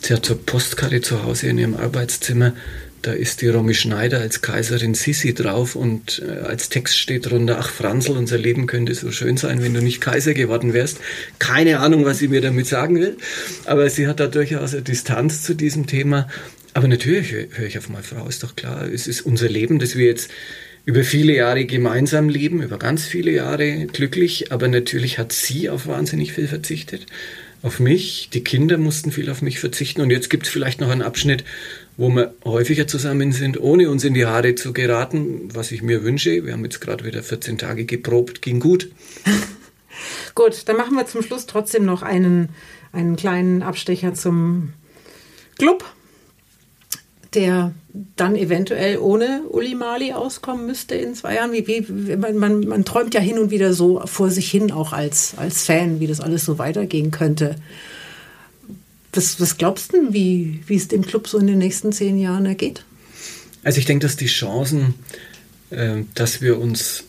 [0.02, 2.54] Sie hat so Postkarte zu Hause in ihrem Arbeitszimmer
[3.02, 7.58] da ist die Romy Schneider als Kaiserin Sissi drauf und äh, als Text steht drunter,
[7.60, 11.00] ach Franzl, unser Leben könnte so schön sein, wenn du nicht Kaiser geworden wärst.
[11.40, 13.18] Keine Ahnung, was sie mir damit sagen will,
[13.66, 16.28] aber sie hat da durchaus eine Distanz zu diesem Thema.
[16.74, 19.96] Aber natürlich höre ich auf meine Frau, ist doch klar, es ist unser Leben, das
[19.96, 20.30] wir jetzt
[20.86, 25.88] über viele Jahre gemeinsam leben, über ganz viele Jahre glücklich, aber natürlich hat sie auf
[25.88, 27.06] wahnsinnig viel verzichtet.
[27.62, 30.90] Auf mich, die Kinder mussten viel auf mich verzichten und jetzt gibt es vielleicht noch
[30.90, 31.44] einen Abschnitt,
[31.98, 36.04] wo wir häufiger zusammen sind, ohne uns in die Haare zu geraten, was ich mir
[36.04, 36.46] wünsche.
[36.46, 38.92] Wir haben jetzt gerade wieder 14 Tage geprobt, ging gut.
[40.36, 42.50] gut, dann machen wir zum Schluss trotzdem noch einen,
[42.92, 44.74] einen kleinen Abstecher zum
[45.58, 45.84] Club,
[47.34, 47.74] der
[48.16, 51.52] dann eventuell ohne Uli Mali auskommen müsste in zwei Jahren.
[51.52, 54.94] Wie, wie, man, man, man träumt ja hin und wieder so vor sich hin, auch
[54.94, 57.56] als, als Fan, wie das alles so weitergehen könnte.
[59.18, 62.46] Was, was glaubst du, wie, wie es dem Club so in den nächsten zehn Jahren
[62.46, 62.86] ergeht?
[63.64, 64.94] Also ich denke, dass die Chancen,
[65.72, 67.04] äh, dass wir uns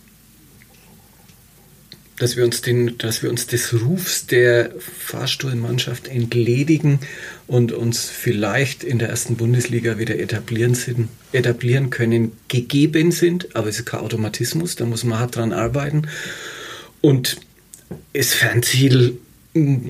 [2.18, 6.98] dass wir uns den, dass wir uns des Rufs der Fahrstuhlmannschaft entledigen
[7.46, 13.54] und uns vielleicht in der ersten Bundesliga wieder etablieren, sind, etablieren können, gegeben sind.
[13.54, 16.08] Aber es ist kein Automatismus, da muss man hart dran arbeiten.
[17.00, 17.36] Und
[18.12, 19.18] das Fernziel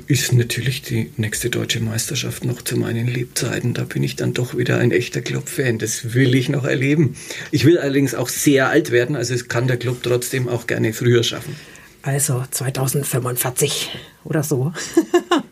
[0.07, 3.75] ist natürlich die nächste deutsche Meisterschaft noch zu meinen Lebzeiten.
[3.75, 5.79] Da bin ich dann doch wieder ein echter Club-Fan.
[5.79, 7.17] Das will ich noch erleben.
[7.51, 10.93] Ich will allerdings auch sehr alt werden, also es kann der Club trotzdem auch gerne
[10.93, 11.57] früher schaffen.
[12.03, 13.91] Also 2045
[14.25, 14.73] oder so.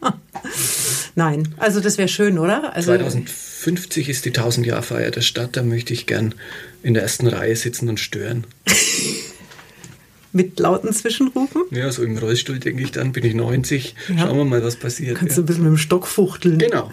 [1.14, 2.74] Nein, also das wäre schön, oder?
[2.74, 5.56] Also 2050 ist die 1000-Jahr-Feier der Stadt.
[5.56, 6.34] Da möchte ich gern
[6.82, 8.46] in der ersten Reihe sitzen und stören.
[10.36, 11.62] mit lauten Zwischenrufen?
[11.70, 13.94] Ja, so im Rollstuhl denke ich dann, bin ich 90.
[14.08, 14.18] Ja.
[14.18, 15.18] Schauen wir mal, was passiert.
[15.18, 15.36] Kannst ja.
[15.36, 16.58] du ein bisschen mit dem Stock fuchteln.
[16.58, 16.92] Genau.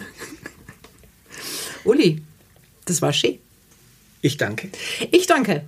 [1.84, 2.22] Uli,
[2.86, 3.38] das war schön.
[4.22, 4.70] Ich danke.
[5.12, 5.64] Ich danke.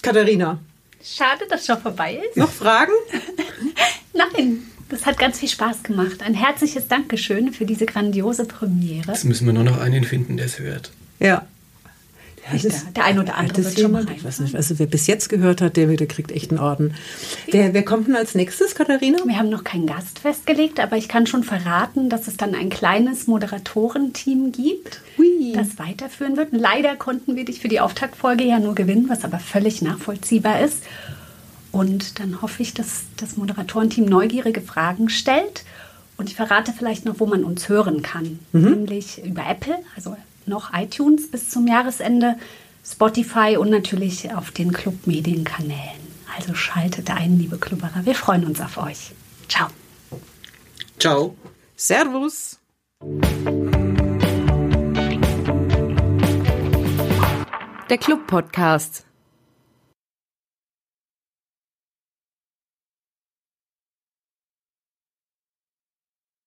[0.00, 0.60] Katharina.
[1.02, 2.36] Schade, dass schon vorbei ist.
[2.36, 2.92] Noch Fragen?
[4.14, 6.22] Nein, das hat ganz viel Spaß gemacht.
[6.22, 9.10] Ein herzliches Dankeschön für diese grandiose Premiere.
[9.12, 10.92] Jetzt müssen wir nur noch einen finden, der es hört.
[11.18, 11.46] Ja,
[12.52, 14.22] ja, das, der ein oder andere wird schon mal rein.
[14.22, 16.94] weiß nicht, also wer bis jetzt gehört hat, der, der kriegt echt einen Orden.
[17.50, 19.18] Wer, wer kommt denn als nächstes, Katharina?
[19.24, 22.70] Wir haben noch keinen Gast festgelegt, aber ich kann schon verraten, dass es dann ein
[22.70, 25.52] kleines Moderatorenteam gibt, Hui.
[25.54, 26.48] das weiterführen wird.
[26.52, 30.82] Leider konnten wir dich für die Auftaktfolge ja nur gewinnen, was aber völlig nachvollziehbar ist.
[31.72, 35.64] Und dann hoffe ich, dass das Moderatorenteam neugierige Fragen stellt.
[36.16, 38.40] Und ich verrate vielleicht noch, wo man uns hören kann.
[38.52, 38.70] Mhm.
[38.70, 40.16] Nämlich über Apple, also
[40.48, 42.36] noch iTunes bis zum Jahresende,
[42.84, 46.08] Spotify und natürlich auf den Club-Medienkanälen.
[46.36, 48.04] Also schaltet ein, liebe Clubberer.
[48.04, 49.12] Wir freuen uns auf euch.
[49.48, 49.68] Ciao.
[50.98, 51.36] Ciao.
[51.76, 52.58] Servus.
[57.90, 59.07] Der Club-Podcast